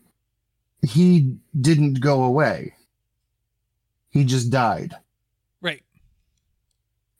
[0.81, 2.73] he didn't go away.
[4.09, 4.95] He just died.
[5.61, 5.83] right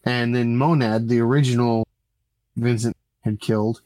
[0.04, 1.88] And then Monad, the original
[2.56, 3.82] Vincent had killed,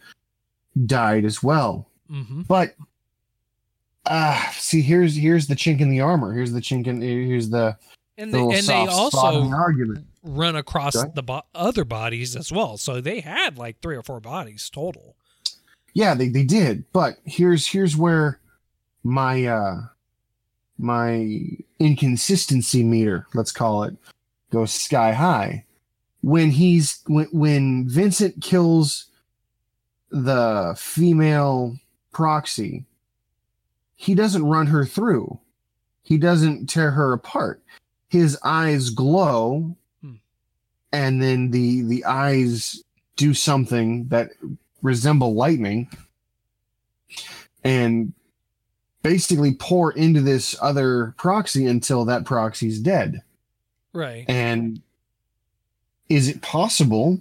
[0.86, 1.90] died as well.
[2.10, 2.42] mm-hmm.
[2.44, 2.76] But
[4.06, 6.34] ah, see, here's here's the chink in the armor.
[6.34, 7.78] Here's the chink in here's the,
[8.18, 10.06] and the they, little and they soft spot in also the argument.
[10.24, 11.12] run across Okay.
[11.16, 15.16] the bo- other bodies as well so they had like three or four bodies total
[15.94, 16.86] Yeah, they, they did.
[16.94, 18.40] But here's here's where
[19.04, 19.82] my uh
[20.78, 21.40] my
[21.80, 23.96] inconsistency meter, let's call it,
[24.52, 25.66] goes sky high.
[26.22, 29.06] When he's when when Vincent kills
[30.10, 31.76] the female
[32.12, 32.86] proxy,
[34.04, 35.40] he doesn't run her through.
[36.04, 37.62] He doesn't tear her apart.
[38.10, 40.16] His eyes glow Hmm.
[40.92, 42.84] and then the the eyes
[43.16, 44.32] do something that
[44.82, 45.88] resemble lightning
[47.64, 48.12] and
[49.04, 53.22] basically pour into this other proxy until that proxy's dead.
[53.94, 54.82] right And
[56.10, 57.20] is it possible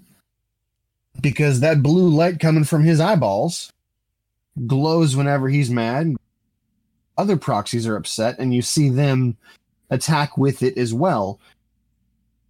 [1.20, 3.72] because that blue light coming from his eyeballs
[4.66, 6.16] glows whenever he's mad?
[7.18, 9.36] Other proxies are upset, and you see them
[9.90, 11.38] attack with it as well.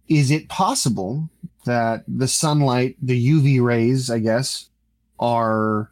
[0.07, 1.29] Is it possible
[1.65, 4.69] that the sunlight, the UV rays, I guess,
[5.19, 5.89] are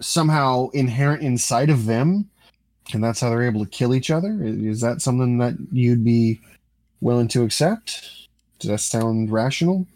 [0.00, 2.28] somehow inherent inside of them?
[2.92, 4.38] And that's how they're able to kill each other?
[4.42, 6.40] Is that something that you'd be
[7.00, 8.28] willing to accept?
[8.58, 9.86] Does that sound rational?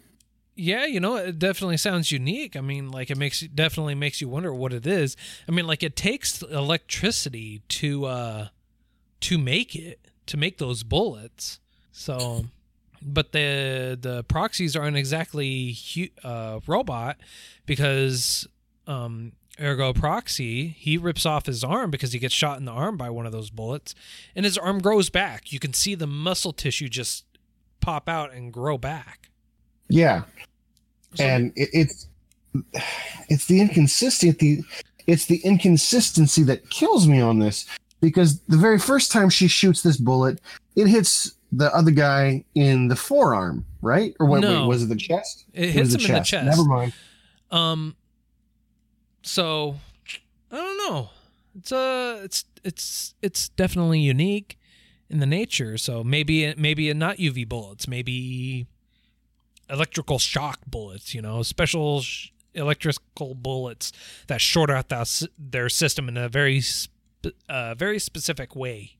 [0.55, 2.55] Yeah, you know, it definitely sounds unique.
[2.55, 5.17] I mean, like it makes definitely makes you wonder what it is.
[5.49, 8.47] I mean, like it takes electricity to uh
[9.21, 11.59] to make it, to make those bullets.
[11.91, 12.45] So,
[13.01, 17.17] but the the proxies aren't exactly hu- uh robot
[17.65, 18.47] because
[18.87, 22.97] um ergo proxy he rips off his arm because he gets shot in the arm
[22.97, 23.95] by one of those bullets
[24.35, 27.23] and his arm grows back you can see the muscle tissue just
[27.79, 29.29] pop out and grow back
[29.89, 30.23] Yeah.
[31.15, 32.07] So- and it, it's
[33.29, 34.63] it's the inconsistency
[35.07, 37.65] it's the inconsistency that kills me on this
[38.01, 40.39] because the very first time she shoots this bullet
[40.75, 44.61] it hits the other guy in the forearm right or what No.
[44.61, 46.45] wait, was it the chest It was hits him in the chest.
[46.45, 46.93] never mind
[47.51, 47.95] Um.
[49.21, 49.75] So,
[50.51, 51.09] I don't know.
[51.57, 54.57] It's uh, it's it's it's definitely unique
[55.09, 55.77] in the nature.
[55.77, 57.87] So maybe maybe not UV bullets.
[57.87, 58.67] Maybe
[59.69, 61.13] electrical shock bullets.
[61.13, 63.91] You know, special sh- electrical bullets
[64.27, 66.91] that short out the, their system in a very sp-
[67.49, 68.97] uh, very specific way.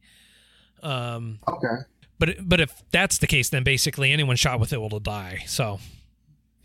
[0.84, 1.40] Um.
[1.48, 1.84] okay
[2.20, 5.44] But but if that's the case, then basically anyone shot with it will die.
[5.48, 5.80] So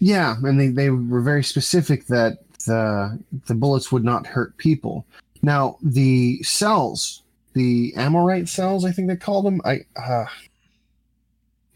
[0.01, 5.07] yeah and they, they were very specific that the the bullets would not hurt people
[5.43, 7.23] now the cells
[7.53, 10.25] the Amrita cells i think they called them i uh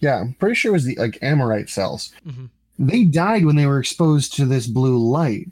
[0.04, 2.12] yeah i'm pretty sure it was the like Amrita cells.
[2.26, 2.48] Mhm.
[2.78, 5.48] they died when they were exposed to this blue light.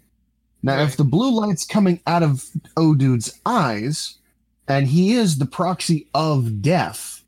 [0.62, 2.44] Now if the blue light's coming out of
[2.76, 4.18] Odude's eyes
[4.68, 7.22] and he is the proxy of death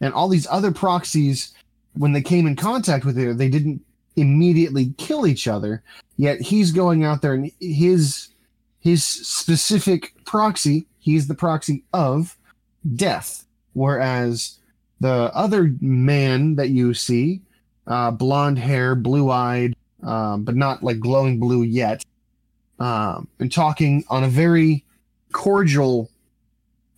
[0.00, 1.52] and all these other proxies
[1.94, 3.80] when they came in contact with it they didn't
[4.16, 5.82] immediately kill each other
[6.16, 8.28] yet he's going out there and his
[8.80, 12.36] his specific proxy he's the proxy of
[12.96, 13.44] death.
[13.74, 14.58] Whereas
[15.02, 17.40] the other man that you see
[17.86, 22.04] uh blonde hair blue eyed um, but not like glowing blue yet
[22.78, 24.84] um and talking on a very
[25.32, 26.10] cordial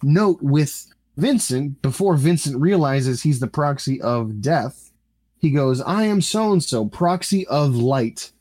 [0.03, 0.87] note with
[1.17, 4.91] Vincent, before Vincent realizes he's the proxy of death,
[5.39, 8.33] he goes, I am so and so, proxy of light.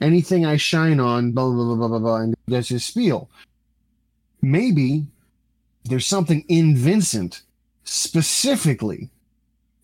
[0.00, 3.30] Anything I shine on, blah, blah, blah, blah, blah, blah, and that's his spiel.
[4.42, 5.06] Maybe
[5.84, 7.42] there's something in Vincent
[7.84, 9.10] specifically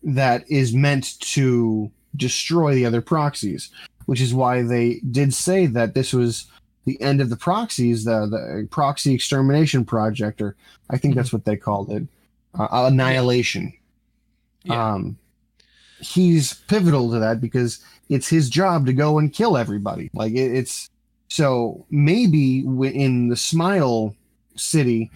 [0.03, 3.69] that is meant to destroy the other proxies,
[4.05, 6.45] which is why they did say that this was
[6.85, 10.55] the end of the proxies, the, the proxy extermination project, or
[10.89, 12.03] I think that's what they called it,
[12.57, 13.73] uh, annihilation.
[14.63, 14.93] Yeah.
[14.93, 15.17] Um,
[15.99, 20.09] he's pivotal to that because it's his job to go and kill everybody.
[20.13, 20.89] Like it, it's
[21.27, 24.15] so maybe in the Smile
[24.55, 25.11] City,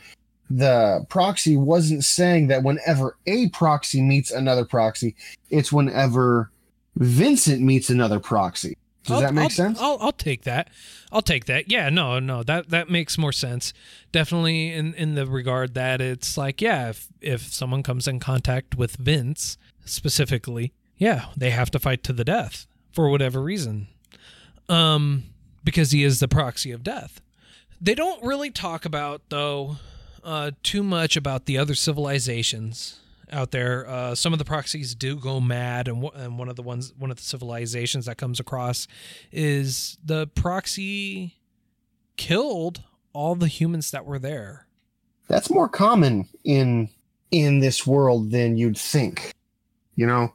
[0.58, 5.16] the proxy wasn't saying that whenever a proxy meets another proxy,
[5.50, 6.52] it's whenever
[6.96, 8.78] Vincent meets another proxy.
[9.04, 9.80] Does I'll- that make I'll- sense?
[9.82, 10.70] I'll, I'll take that.
[11.12, 11.70] I'll take that.
[11.72, 13.74] Yeah, no, no, that that makes more sense.
[14.12, 18.76] Definitely in in the regard that it's like, yeah, if if someone comes in contact
[18.76, 23.88] with Vince specifically, yeah, they have to fight to the death for whatever reason.
[24.70, 25.24] Um
[25.64, 27.22] because he is the proxy of death.
[27.80, 29.78] They don't really talk about though
[30.24, 33.00] uh too much about the other civilizations
[33.32, 33.88] out there.
[33.88, 36.94] Uh, some of the proxies do go mad, and, w- and one of the ones,
[36.98, 38.88] one of the civilizations that comes across,
[39.32, 41.36] is the proxy
[42.18, 44.68] killed all the humans that were there.
[45.28, 46.90] That's more common in
[47.32, 49.34] in this world than you'd think.
[49.96, 50.34] You know,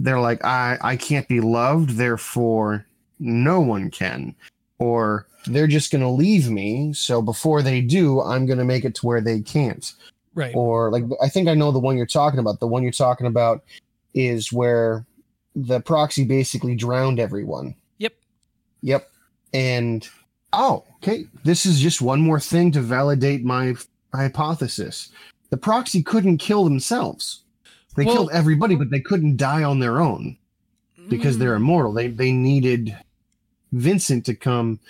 [0.00, 2.86] they're like, I I can't be loved, therefore
[3.18, 4.34] no one can.
[4.78, 9.06] Or they're just gonna leave me, so before they do, I'm gonna make it to
[9.06, 9.92] where they can't.
[10.34, 10.54] Right.
[10.54, 12.60] or like I think I know the one you're talking about.
[12.60, 13.62] The one you're talking about
[14.14, 15.04] is where
[15.54, 17.74] the proxy basically drowned everyone.
[17.98, 18.14] Yep.
[18.80, 19.10] Yep.
[19.52, 20.08] And
[20.52, 21.26] oh, okay.
[21.44, 23.74] This is just one more thing to validate my
[24.14, 25.10] hypothesis.
[25.50, 27.42] The proxy couldn't kill themselves.
[27.96, 30.38] They Well- killed everybody, but they couldn't die on their own
[31.08, 31.40] because mm.
[31.40, 31.92] they're immortal.
[31.92, 32.96] They they needed
[33.72, 34.80] Vincent to come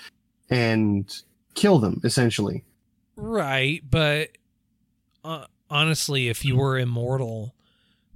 [0.51, 1.13] and
[1.55, 2.65] kill them, essentially.
[3.17, 4.31] Right, but
[5.25, 7.55] uh, honestly, if you were immortal,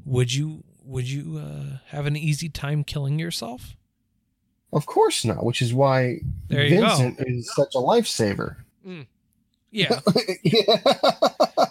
[0.04, 3.76] would you would you uh, have an easy time killing yourself?
[4.72, 6.96] Of course not, which is why you go.
[6.96, 8.56] Vincent is such a lifesaver.
[9.72, 10.00] Yeah,
[10.42, 10.76] yeah.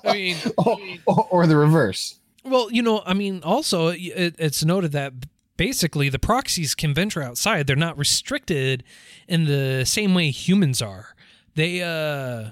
[0.03, 0.77] I mean, or,
[1.07, 2.15] or- or the reverse.
[2.43, 5.13] Well, you know, I mean, also it, it's noted that
[5.57, 7.67] basically the proxies can venture outside.
[7.67, 8.83] They're not restricted
[9.27, 11.15] in the same way humans are.
[11.55, 12.51] They uh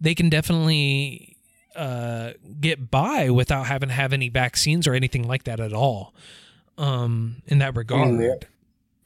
[0.00, 1.36] they can definitely
[1.74, 6.14] uh get by without having to have any vaccines or anything like that at all.
[6.78, 8.08] Um in that regard.
[8.08, 8.46] mean, they-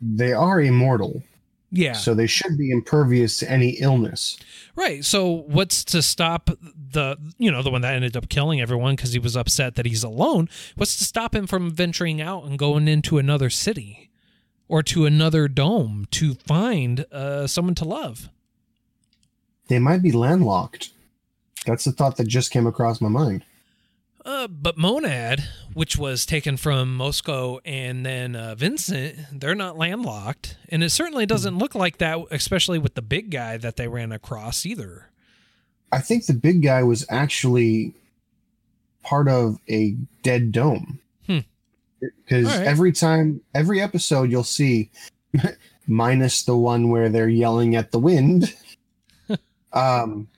[0.02, 1.22] They are immortal,
[1.70, 1.92] yeah.
[1.92, 4.38] so they should be impervious to any illness.
[4.76, 5.04] Right.
[5.04, 6.50] So what's to stop
[6.92, 9.86] the you know the one that ended up killing everyone because he was upset that
[9.86, 10.48] he's alone?
[10.76, 14.10] What's to stop him from venturing out and going into another city
[14.68, 18.28] or to another dome to find uh, someone to love?
[19.68, 20.90] They might be landlocked.
[21.66, 23.44] That's the thought that just came across my mind.
[24.24, 30.58] Uh, but Monad, which was taken from Moscow and then uh, Vincent, they're not landlocked,
[30.68, 34.12] and it certainly doesn't look like that, especially with the big guy that they ran
[34.12, 35.10] across either.
[35.92, 37.94] I think the big guy was actually
[39.02, 41.00] part of a dead dome.
[41.26, 41.38] Hmm.
[42.00, 44.90] Because every time, every episode, you'll see,
[45.86, 48.54] minus the one where they're yelling at the wind,
[49.72, 50.28] um,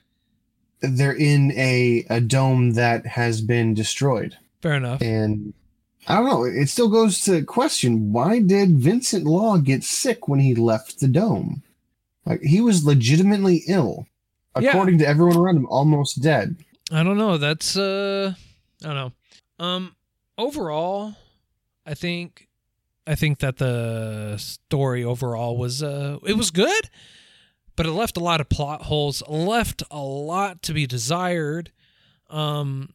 [0.83, 4.37] they're in a, a dome that has been destroyed.
[4.61, 5.01] Fair enough.
[5.01, 5.55] And
[6.09, 10.41] I don't know, it still goes to question why did Vincent Law get sick when
[10.41, 11.63] he left the dome?
[12.27, 14.07] Like, he was legitimately ill.
[14.61, 14.71] Yeah.
[14.71, 16.57] According to everyone around him, almost dead.
[16.91, 17.39] I don't know.
[17.39, 18.35] That's uh
[18.83, 19.13] I don't know.
[19.65, 19.97] Um
[20.37, 21.15] overall,
[21.87, 22.49] I think
[23.07, 26.91] I think that the story overall was uh it was good,
[27.83, 31.73] but it left a lot of plot holes, left a lot to be desired.
[32.31, 32.91] Um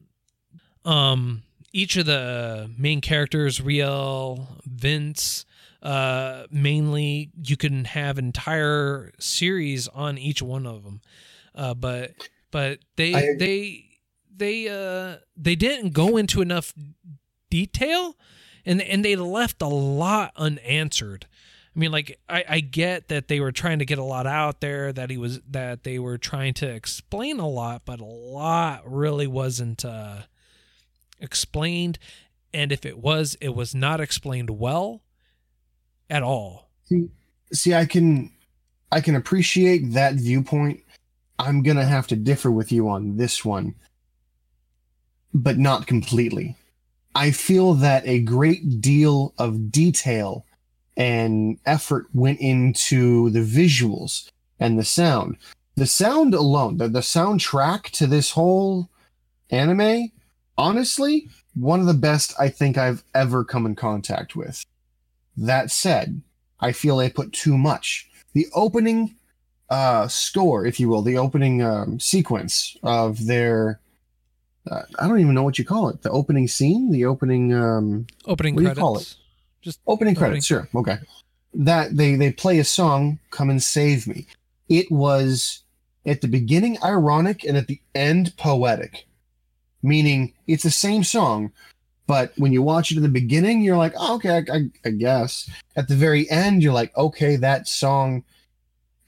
[0.86, 5.46] um each of the main characters, Re-l, Vince,
[5.84, 11.02] uh mainly you can have entire series on each one of them.
[11.54, 12.12] Uh but
[12.50, 13.86] but they I- they
[14.34, 16.74] they uh they didn't go into enough
[17.50, 18.16] detail
[18.66, 21.28] and and they left a lot unanswered
[21.78, 24.62] i mean like I, I get that they were trying to get a lot out
[24.62, 28.82] there that he was that they were trying to explain a lot but a lot
[28.86, 30.24] really wasn't uh
[31.22, 32.00] explained
[32.54, 35.04] and if it was it was not explained well
[36.10, 37.10] at all See,
[37.54, 38.32] see, I can,
[38.92, 40.82] I can appreciate that viewpoint.
[41.40, 43.76] I'm gonna have to differ with you on this one.
[45.34, 46.56] but not completely.
[47.16, 50.47] I feel that a great deal of detail
[50.98, 54.30] and effort went into the visuals
[54.60, 55.38] and the sound.
[55.76, 58.90] The sound alone, the, the soundtrack to this whole
[59.52, 60.12] anime,
[60.58, 64.66] honestly, one of the best I think I've ever come in contact with.
[65.38, 66.22] That said,
[66.60, 68.10] I feel they put too much.
[68.34, 69.16] The opening
[69.70, 73.80] uh, score, if you will, the opening um, sequence of their
[74.70, 76.02] uh, I don't even know what you call it.
[76.02, 78.80] The opening scene, the opening um, Opening What do you credits.
[78.82, 79.16] call it?
[79.68, 80.16] Just opening Opening.
[80.16, 80.46] credits.
[80.46, 80.98] Sure, okay.
[81.54, 84.26] That they they play a song, "Come and Save Me."
[84.70, 85.64] It was
[86.06, 89.06] at the beginning ironic and at the end poetic,
[89.84, 91.52] meaning it's the same song,
[92.08, 94.90] but when you watch it at the beginning, you're like, oh, okay, I, I, I
[94.92, 95.50] guess.
[95.76, 98.24] At the very end, you're like, okay, that song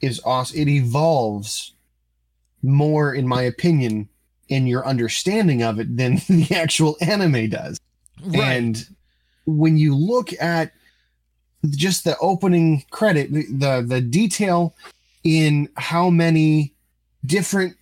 [0.02, 0.58] is awesome.
[0.60, 1.72] It evolves
[2.62, 4.10] more, in my opinion,
[4.50, 7.80] in your understanding of it than the actual anime does.
[8.22, 8.42] right.
[8.42, 8.86] And
[9.46, 10.72] when you look at
[11.68, 14.74] just the opening credit, the, the the detail
[15.24, 16.74] in how many
[17.26, 17.76] different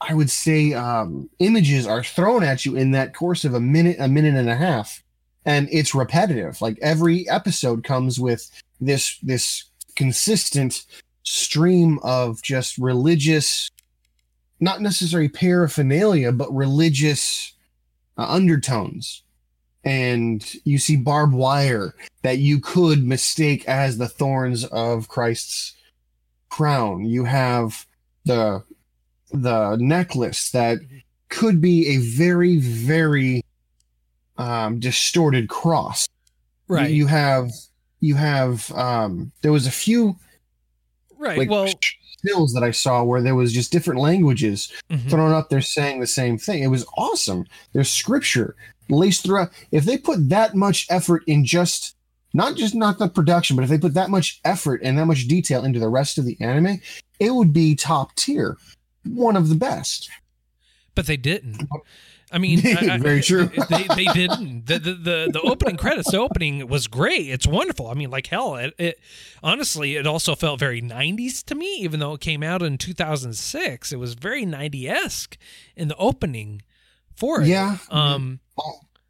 [0.00, 3.96] I would say um, images are thrown at you in that course of a minute,
[4.00, 5.02] a minute and a half,
[5.44, 6.60] and it's repetitive.
[6.60, 9.64] Like every episode comes with this this
[9.94, 10.84] consistent
[11.22, 13.70] stream of just religious,
[14.58, 17.52] not necessarily paraphernalia, but religious
[18.18, 19.21] uh, undertones.
[19.84, 25.74] And you see barbed wire that you could mistake as the thorns of Christ's
[26.50, 27.04] crown.
[27.04, 27.86] You have
[28.24, 28.62] the
[29.32, 30.78] the necklace that
[31.30, 33.42] could be a very very
[34.36, 36.08] um, distorted cross.
[36.68, 36.90] Right.
[36.90, 37.50] You, have
[38.00, 40.16] you have um, there was a few
[41.18, 41.38] right.
[41.38, 41.68] like well,
[42.18, 45.08] stills that I saw where there was just different languages mhm.
[45.10, 46.62] thrown up there saying the same thing.
[46.62, 47.46] It was awesome.
[47.72, 48.56] There's scripture
[48.88, 49.50] laced throughout.
[49.70, 51.96] If they put that much effort in just
[52.34, 55.28] not just not the production, but if they put that much effort and that much
[55.28, 56.80] detail into the rest of the anime,
[57.20, 58.56] it would be top tier,
[59.04, 60.08] one of the best.
[60.94, 61.68] but they didn't.
[62.34, 63.50] I mean, I- I- Very true.
[63.68, 64.64] they, they didn't.
[64.66, 67.28] The, the the the opening credits, the opening was great.
[67.28, 67.88] It's wonderful.
[67.88, 68.56] I mean, like hell.
[68.56, 68.98] It, it
[69.42, 73.92] honestly, it also felt very '90s to me, even though it came out in 2006.
[73.92, 75.36] It was very 90 esque
[75.76, 76.62] in the opening
[77.14, 77.48] for it.
[77.48, 77.76] Yeah.
[77.90, 78.40] Um.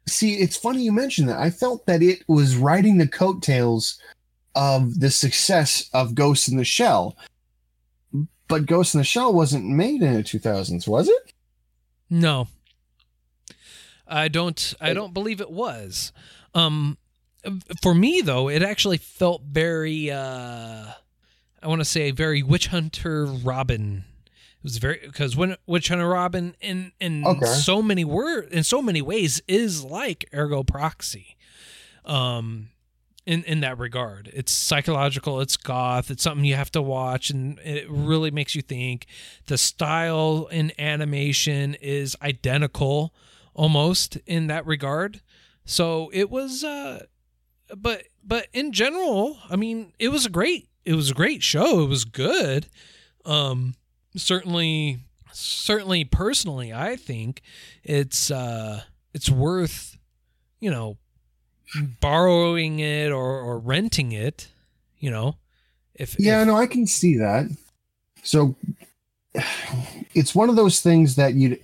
[0.07, 1.39] See, it's funny you mentioned that.
[1.39, 3.99] I felt that it was riding the coattails
[4.55, 7.17] of the success of Ghost in the Shell.
[8.47, 11.33] But Ghost in the Shell wasn't made in the 2000s, was it?
[12.09, 12.47] No.
[14.07, 16.11] I don't I don't believe it was.
[16.53, 16.97] Um
[17.81, 20.91] for me though, it actually felt very uh
[21.61, 24.03] I want to say very Witch Hunter Robin.
[24.63, 27.45] It was very because when Witch Hunter Robin in in Okay.
[27.45, 31.35] so many word in so many ways is like Ergo Proxy.
[32.05, 32.69] Um
[33.25, 34.29] in in that regard.
[34.33, 38.61] It's psychological, it's goth, it's something you have to watch and it really makes you
[38.61, 39.05] think.
[39.47, 43.13] The style in animation is identical
[43.53, 45.21] almost in that regard.
[45.65, 47.05] So it was uh
[47.77, 51.83] but but in general, I mean, it was a great it was a great show.
[51.83, 52.67] It was good.
[53.25, 53.75] Um
[54.15, 54.99] certainly
[55.31, 57.41] certainly personally, I think
[57.83, 58.81] it's uh
[59.13, 59.97] it's worth
[60.59, 60.97] you know
[62.01, 64.49] borrowing it or, or renting it,
[64.99, 65.35] you know.
[65.95, 67.49] If Yeah, if- no, I can see that.
[68.23, 68.55] So
[70.13, 71.57] it's one of those things that you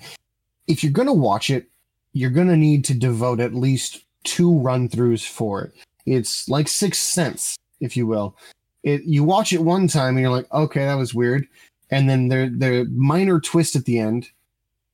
[0.67, 1.67] if you're going to watch it,
[2.13, 5.73] you're going to need to devote at least two run-throughs for it.
[6.05, 8.35] It's like Sixth Sense, if you will.
[8.83, 11.47] It you watch it one time and you're like, "Okay, that was weird."
[11.91, 14.29] And then the the minor twist at the end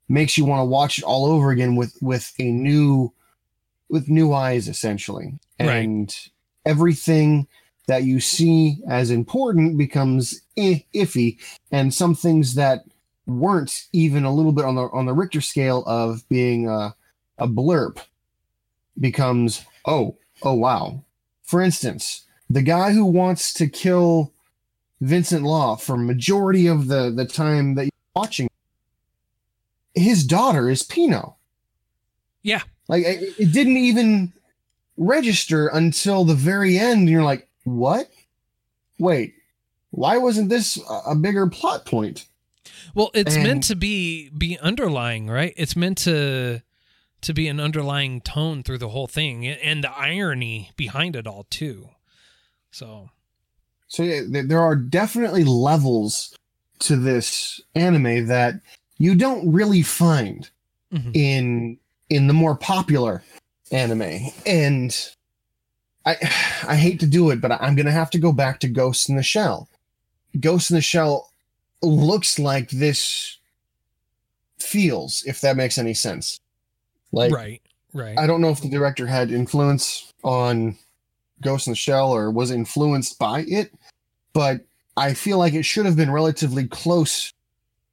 [0.07, 3.11] makes you want to watch it all over again with with a new
[3.89, 5.37] with new eyes essentially.
[5.59, 5.69] Right.
[5.69, 6.15] And
[6.65, 7.47] everything
[7.87, 11.37] that you see as important becomes iffy,
[11.71, 12.85] and some things that
[13.27, 16.95] weren't even a little bit on the on the Richter scale of being a,
[17.37, 17.99] a blurb
[18.99, 21.03] becomes oh oh wow.
[21.43, 24.33] For instance, the guy who wants to kill
[25.01, 28.49] Vincent Law for majority of the the time that you're watching,
[29.93, 31.35] his daughter is Pino.
[32.43, 32.61] yeah.
[32.87, 34.31] Like it, it didn't even
[34.95, 36.99] register until the very end.
[37.01, 38.11] And you're like, what?
[38.99, 39.33] Wait,
[39.89, 42.27] why wasn't this a- bigger plot point?
[42.93, 45.53] Well, it's And- meant to be be underlying, right?
[45.57, 46.61] It's meant to
[47.21, 51.47] to be an underlying tone through the whole thing and the irony behind it all
[51.49, 51.89] too.
[52.69, 53.09] So,
[53.87, 56.35] So yeah, there- there are definitely levels
[56.79, 58.55] to this anime that
[58.97, 60.49] you don't really find
[60.91, 61.11] mm-hmm.
[61.13, 61.77] in
[62.09, 63.23] in the more popular
[63.71, 65.09] anime and
[66.05, 66.15] i
[66.67, 69.15] i hate to do it but i'm gonna have to go back to ghost in
[69.15, 69.69] the shell
[70.39, 71.29] ghost in the shell
[71.81, 73.37] looks like this
[74.59, 76.39] feels if that makes any sense
[77.11, 77.61] like right.
[77.93, 78.19] Right.
[78.19, 80.77] I don't know if the director had influence on
[81.41, 83.73] Ghost in the Shell or was influenced by it,
[84.33, 84.61] but
[84.97, 87.31] I feel like it should have been relatively close,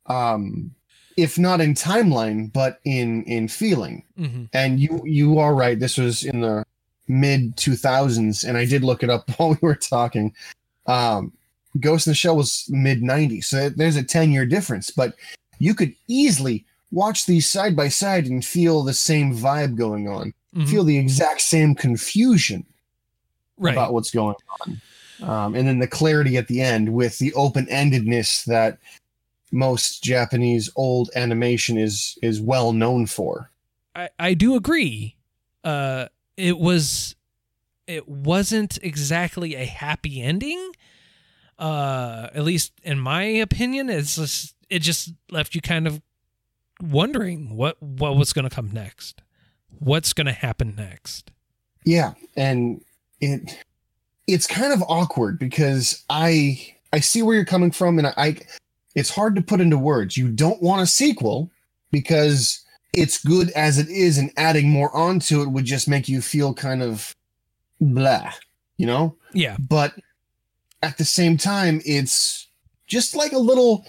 [0.06, 0.74] um,
[1.16, 4.04] if not in timeline, but in in feeling.
[4.16, 5.78] hmm And you you are right.
[5.78, 6.64] This was in the
[7.08, 10.34] mid two thousands, and I did look it up while we were talking.
[10.86, 11.32] Um,
[11.80, 14.90] Ghost in the Shell was mid nineties, so there's a ten year difference.
[14.90, 15.14] But
[15.58, 20.34] you could easily watch these side by side and feel the same vibe going on,
[20.54, 20.68] Mhm.
[20.68, 22.66] feel the exact same confusion
[23.58, 23.72] right.
[23.72, 24.80] about what's going on.
[25.22, 28.78] Um, and then the clarity at the end with the open endedness that
[29.52, 33.50] most Japanese old animation is is well known for.
[33.94, 35.16] I, I do agree.
[35.62, 37.14] Uh, it was,
[37.86, 40.72] it wasn't exactly a happy ending.
[41.58, 46.00] Uh, at least in my opinion, it's just it just left you kind of
[46.82, 49.22] wondering what what was going to come next,
[49.78, 51.30] what's going to happen next.
[51.84, 52.82] Yeah, and
[53.22, 53.58] it
[54.26, 58.36] it's kind of awkward because I I see where you're coming from, and I, I
[58.94, 60.16] it's hard to put into words.
[60.16, 61.50] You don't want a sequel
[61.90, 62.60] because
[62.92, 66.52] it's good as it is, and adding more onto it would just make you feel
[66.52, 67.14] kind of
[67.80, 68.32] blah,
[68.76, 69.16] you know.
[69.32, 69.94] Yeah, But
[70.82, 72.48] at the same time, it's
[72.86, 73.86] just like a little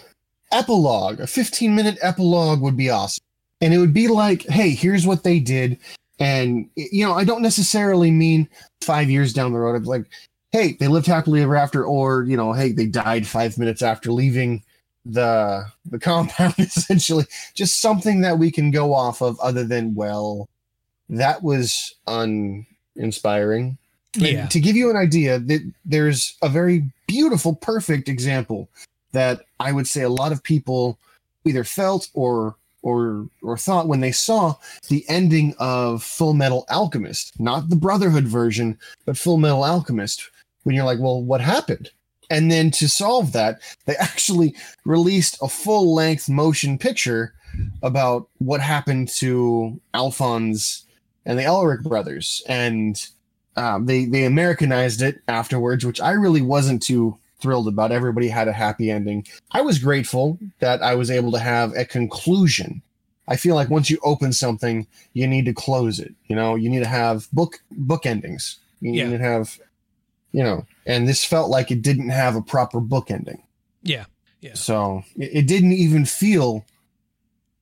[0.52, 1.20] epilogue.
[1.20, 3.24] A 15 minute epilogue would be awesome,
[3.60, 5.80] and it would be like, hey, here's what they did.
[6.24, 8.48] And you know, I don't necessarily mean
[8.80, 9.76] five years down the road.
[9.76, 10.06] I'm like,
[10.54, 14.10] hey, they lived happily ever after, or you know, hey, they died five minutes after
[14.10, 14.64] leaving
[15.06, 16.56] the the compound.
[16.58, 20.48] Essentially, just something that we can go off of, other than well,
[21.10, 23.78] that was uninspiring.
[24.16, 28.70] And yeah, To give you an idea, that there's a very beautiful, perfect example
[29.12, 30.98] that I would say a lot of people
[31.44, 34.56] either felt or or or thought when they saw
[34.90, 40.30] the ending of Full Metal Alchemist, not the Brotherhood version, but Full Metal Alchemist.
[40.64, 41.90] When you're like, well, what happened?
[42.30, 44.56] And then to solve that, they actually
[44.86, 47.34] released a full length motion picture
[47.82, 50.86] about what happened to Alphonse
[51.26, 52.42] and the Elric brothers.
[52.48, 53.06] And
[53.56, 57.92] um, they they Americanized it afterwards, which I really wasn't too thrilled about.
[57.92, 59.28] Everybody had a happy ending.
[59.52, 62.82] I was grateful that I was able to have a conclusion.
[63.28, 66.16] I feel like once you open something, you need to close it.
[66.28, 68.58] You know, you need to have book book endings.
[68.82, 69.10] You Yeah.
[69.10, 69.60] need to have,
[70.32, 73.44] you know, and this felt like it didn't have a proper book ending.
[73.84, 74.06] yeah,
[74.42, 74.54] yeah.
[74.56, 76.66] So it, it didn't even feel,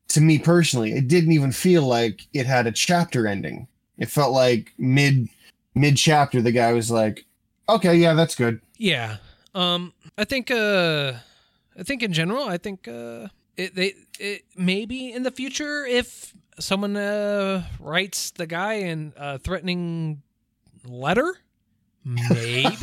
[0.09, 3.67] to me personally, it didn't even feel like it had a chapter ending.
[3.97, 5.27] It felt like mid
[5.75, 7.25] mid chapter, the guy was like,
[7.69, 9.17] "Okay, yeah, that's good." Yeah.
[9.53, 11.13] Um I think uh
[11.77, 13.27] I think in general I think uh
[13.57, 19.39] it they it maybe in the future if someone uh writes the guy in a
[19.39, 20.21] threatening
[20.85, 21.35] letter
[22.03, 22.65] maybe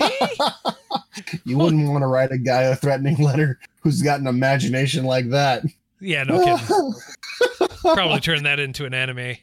[1.44, 5.30] You wouldn't want to write a guy a threatening letter who's got an imagination like
[5.30, 5.64] that.
[6.00, 6.94] yeah no kidding
[7.94, 9.36] probably turn that into an anime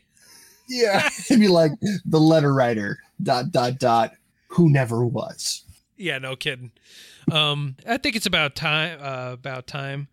[0.67, 1.71] yeah, it'd be like
[2.05, 4.13] the letter writer dot dot dot
[4.47, 5.63] who never was.
[5.97, 6.71] Yeah no kidding
[7.31, 10.07] um I think it's about time uh about time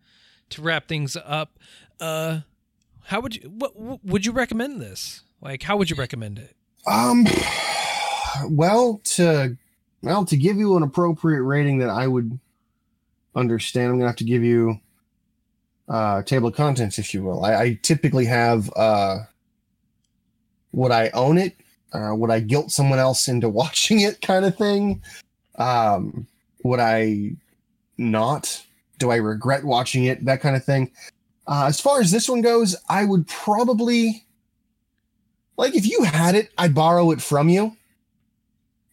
[0.49, 1.59] to wrap things up
[1.99, 2.41] uh
[3.05, 6.55] how would you what, what would you recommend this like how would you recommend it
[6.87, 7.25] Um,
[8.49, 9.57] well, to
[10.01, 12.39] well to give you an appropriate rating that I would
[13.35, 14.79] understand, I'm gonna have to give you
[15.89, 17.43] uh table of contents, if you will.
[17.45, 19.19] I, I typically have uh
[20.71, 21.55] would I own it?
[21.93, 25.01] Uh, would I guilt someone else into watching it, kind of thing?
[25.55, 26.27] Um,
[26.63, 27.35] would I
[27.97, 28.63] not?
[28.99, 30.23] Do I regret watching it?
[30.25, 30.91] That kind of thing.
[31.47, 34.23] Uh, as far as this one goes, I would probably
[35.57, 37.75] like if you had it, I'd borrow it from you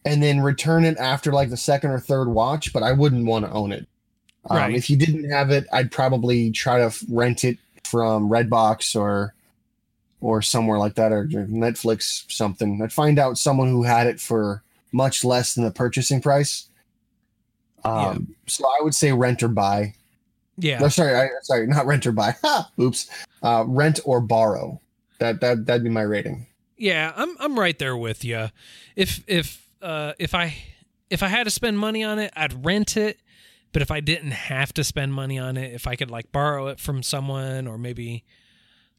[0.05, 3.45] and then return it after like the second or third watch, but I wouldn't want
[3.45, 3.87] to own it.
[4.49, 4.75] Um, Right.
[4.75, 9.33] If you didn't have it, I'd probably try to rent it from Redbox or
[10.19, 12.81] or somewhere like that or Netflix something.
[12.81, 14.61] I'd find out someone who had it for
[14.91, 16.67] much less than the purchasing price.
[17.83, 19.93] Um, so I would say rent or buy.
[20.57, 22.35] yeah No, sorry, I, sorry, not rent or buy.
[22.79, 23.09] Oops.
[23.41, 24.79] Uh, rent or borrow.
[25.19, 26.47] That that that'd be my rating.
[26.77, 28.49] Yeah, I'm I'm right there with you.
[28.95, 30.55] If if uh if I
[31.09, 33.19] if I had to spend money on it, I'd rent it.
[33.71, 36.67] But if I didn't have to spend money on it, if I could like borrow
[36.67, 38.23] it from someone or maybe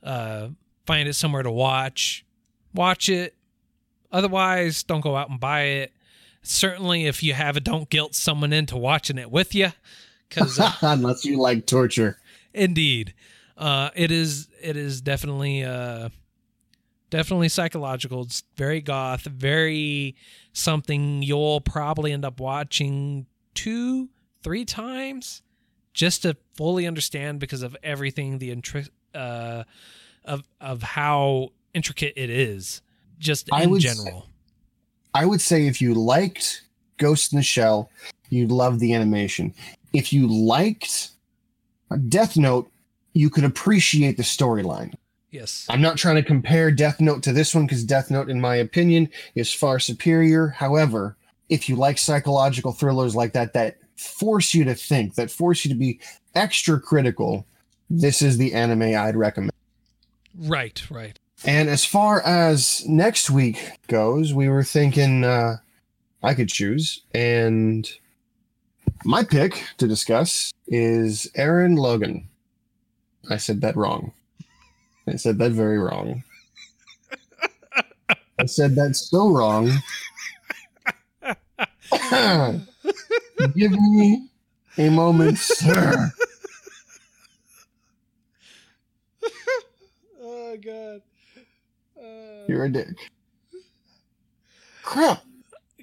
[0.03, 0.49] uh
[0.87, 2.25] find it somewhere to watch,
[2.75, 3.35] watch it.
[4.13, 5.93] Otherwise, don't go out and buy it.
[6.43, 9.73] Certainly, if you have it, don't guilt someone into watching it with you,
[10.29, 12.19] because Unless you like torture.
[12.53, 13.15] indeed,
[13.57, 16.09] uh, it is it is definitely uh,
[17.11, 18.23] definitely psychological.
[18.23, 20.17] It's very goth, very
[20.53, 24.09] something you'll probably end up watching two,
[24.43, 25.43] three times
[25.95, 29.63] just to fully understand because of everything the intri- uh,
[30.25, 32.83] of of how intricate it is,
[33.23, 34.29] just I in general.
[35.15, 36.63] I would say if you liked
[36.99, 37.91] Ghost in the Shell,
[38.29, 39.55] you'd love the animation.
[39.93, 41.11] If you liked
[41.91, 42.71] uh, Death Note,
[43.13, 44.95] you could appreciate the storyline.
[45.31, 45.67] Yes.
[45.69, 48.57] I'm not trying to compare Death Note to this one because Death Note, in my
[48.57, 50.49] opinion, is far superior.
[50.49, 51.17] However,
[51.49, 55.71] if you like psychological thrillers like that, that force you to think, that force you
[55.71, 56.01] to be
[56.35, 57.47] extra critical,
[57.89, 59.53] this is the anime I'd recommend.
[60.39, 60.83] Right.
[60.91, 61.19] Right.
[61.45, 65.57] And as far as next week goes, we were thinking uh,
[66.23, 67.03] I could choose.
[67.15, 67.91] And
[69.05, 72.29] my pick to discuss is Aaron Logan.
[73.29, 74.13] I said that wrong.
[75.09, 76.23] I said that very wrong.
[78.39, 79.71] I said that so wrong.
[83.57, 84.29] Give me
[84.79, 86.13] a moment, sir.
[90.25, 91.03] Oh God.
[92.49, 92.89] You're a dick.
[94.83, 95.23] Crap.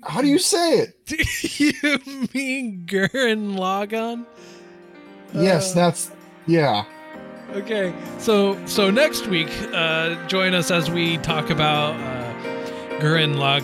[0.04, 1.06] How do you say it?
[1.06, 1.18] Do
[1.64, 2.00] you
[2.34, 4.26] mean Gurren Lagann?
[5.34, 6.12] yes, that's
[6.48, 6.86] yeah.
[7.54, 13.64] Okay, so so next week, uh, join us as we talk about uh, Gurren Lag.